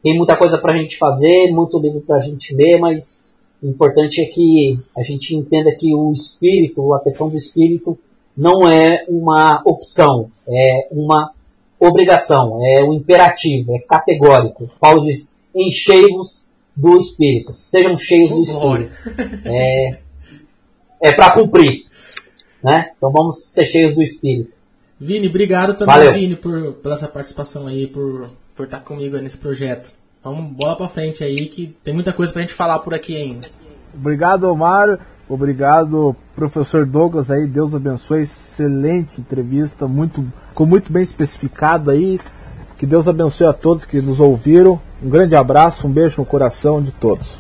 [0.02, 3.22] tem muita coisa para a gente fazer, muito livro para a gente ler, mas
[3.62, 7.96] o importante é que a gente entenda que o espírito, a questão do espírito,
[8.36, 11.30] não é uma opção, é uma
[11.78, 14.68] obrigação, é um imperativo, é categórico.
[14.80, 16.47] Paulo diz: enchei-vos
[16.78, 18.94] do espírito, sejam cheios do espírito.
[19.44, 19.98] É,
[21.02, 21.82] é para cumprir.
[22.62, 22.92] Né?
[22.96, 24.56] Então vamos ser cheios do espírito.
[25.00, 26.12] Vini, obrigado também, Valeu.
[26.12, 29.92] Vini, por, pela essa participação aí, por, por estar comigo aí nesse projeto.
[30.22, 33.48] Vamos bola pra frente aí, que tem muita coisa pra gente falar por aqui ainda.
[33.94, 35.00] Obrigado, Omar.
[35.28, 37.46] Obrigado, professor Douglas aí.
[37.46, 38.22] Deus abençoe.
[38.22, 42.20] Excelente entrevista, muito, ficou muito bem especificado aí.
[42.76, 44.80] Que Deus abençoe a todos que nos ouviram.
[45.02, 47.38] Um grande abraço, um beijo no coração de todos.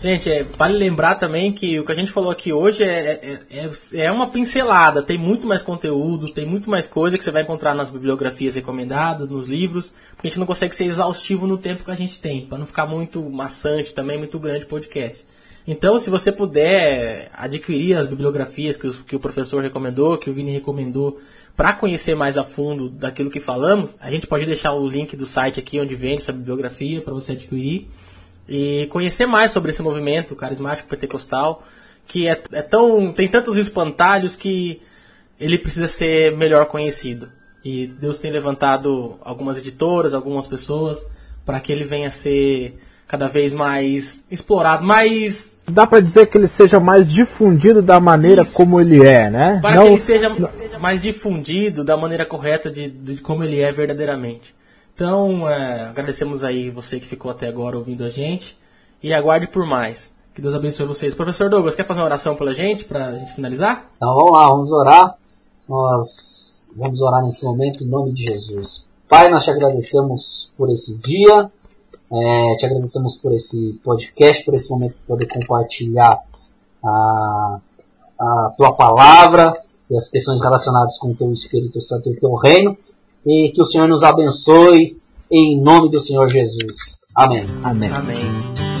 [0.00, 3.68] Gente, é, vale lembrar também que o que a gente falou aqui hoje é, é,
[3.68, 7.42] é, é uma pincelada, tem muito mais conteúdo, tem muito mais coisa que você vai
[7.42, 11.82] encontrar nas bibliografias recomendadas, nos livros, porque a gente não consegue ser exaustivo no tempo
[11.82, 15.24] que a gente tem, para não ficar muito maçante também, muito grande o podcast.
[15.70, 20.32] Então, se você puder adquirir as bibliografias que, os, que o professor recomendou, que o
[20.32, 21.20] Vini recomendou,
[21.54, 25.26] para conhecer mais a fundo daquilo que falamos, a gente pode deixar o link do
[25.26, 27.86] site aqui onde vende essa bibliografia para você adquirir
[28.48, 31.62] e conhecer mais sobre esse movimento carismático pentecostal,
[32.06, 34.80] que é, é tão tem tantos espantalhos que
[35.38, 37.30] ele precisa ser melhor conhecido.
[37.62, 41.04] E Deus tem levantado algumas editoras, algumas pessoas,
[41.44, 45.62] para que ele venha a ser cada vez mais explorado, mais.
[45.66, 48.54] Dá para dizer que ele seja mais difundido da maneira Isso.
[48.54, 49.58] como ele é, né?
[49.62, 49.84] Para Não...
[49.84, 50.30] que ele seja
[50.78, 54.54] mais difundido da maneira correta de, de como ele é verdadeiramente.
[54.94, 58.58] Então, é, agradecemos aí você que ficou até agora ouvindo a gente
[59.02, 60.10] e aguarde por mais.
[60.34, 61.14] Que Deus abençoe vocês.
[61.14, 63.90] Professor Douglas, quer fazer uma oração pela gente, para a gente finalizar?
[63.96, 65.16] Então vamos lá, vamos orar.
[65.68, 68.88] Nós vamos orar nesse momento em nome de Jesus.
[69.08, 71.50] Pai, nós te agradecemos por esse dia,
[72.12, 76.18] é, te agradecemos por esse podcast, por esse momento de poder compartilhar
[76.84, 77.60] a,
[78.18, 79.52] a tua palavra
[79.90, 82.76] e as questões relacionadas com o teu Espírito Santo e o teu reino
[83.26, 84.96] e que o Senhor nos abençoe
[85.30, 87.08] em nome do Senhor Jesus.
[87.14, 87.44] Amém.
[87.62, 87.90] Amém.
[87.90, 88.77] Amém.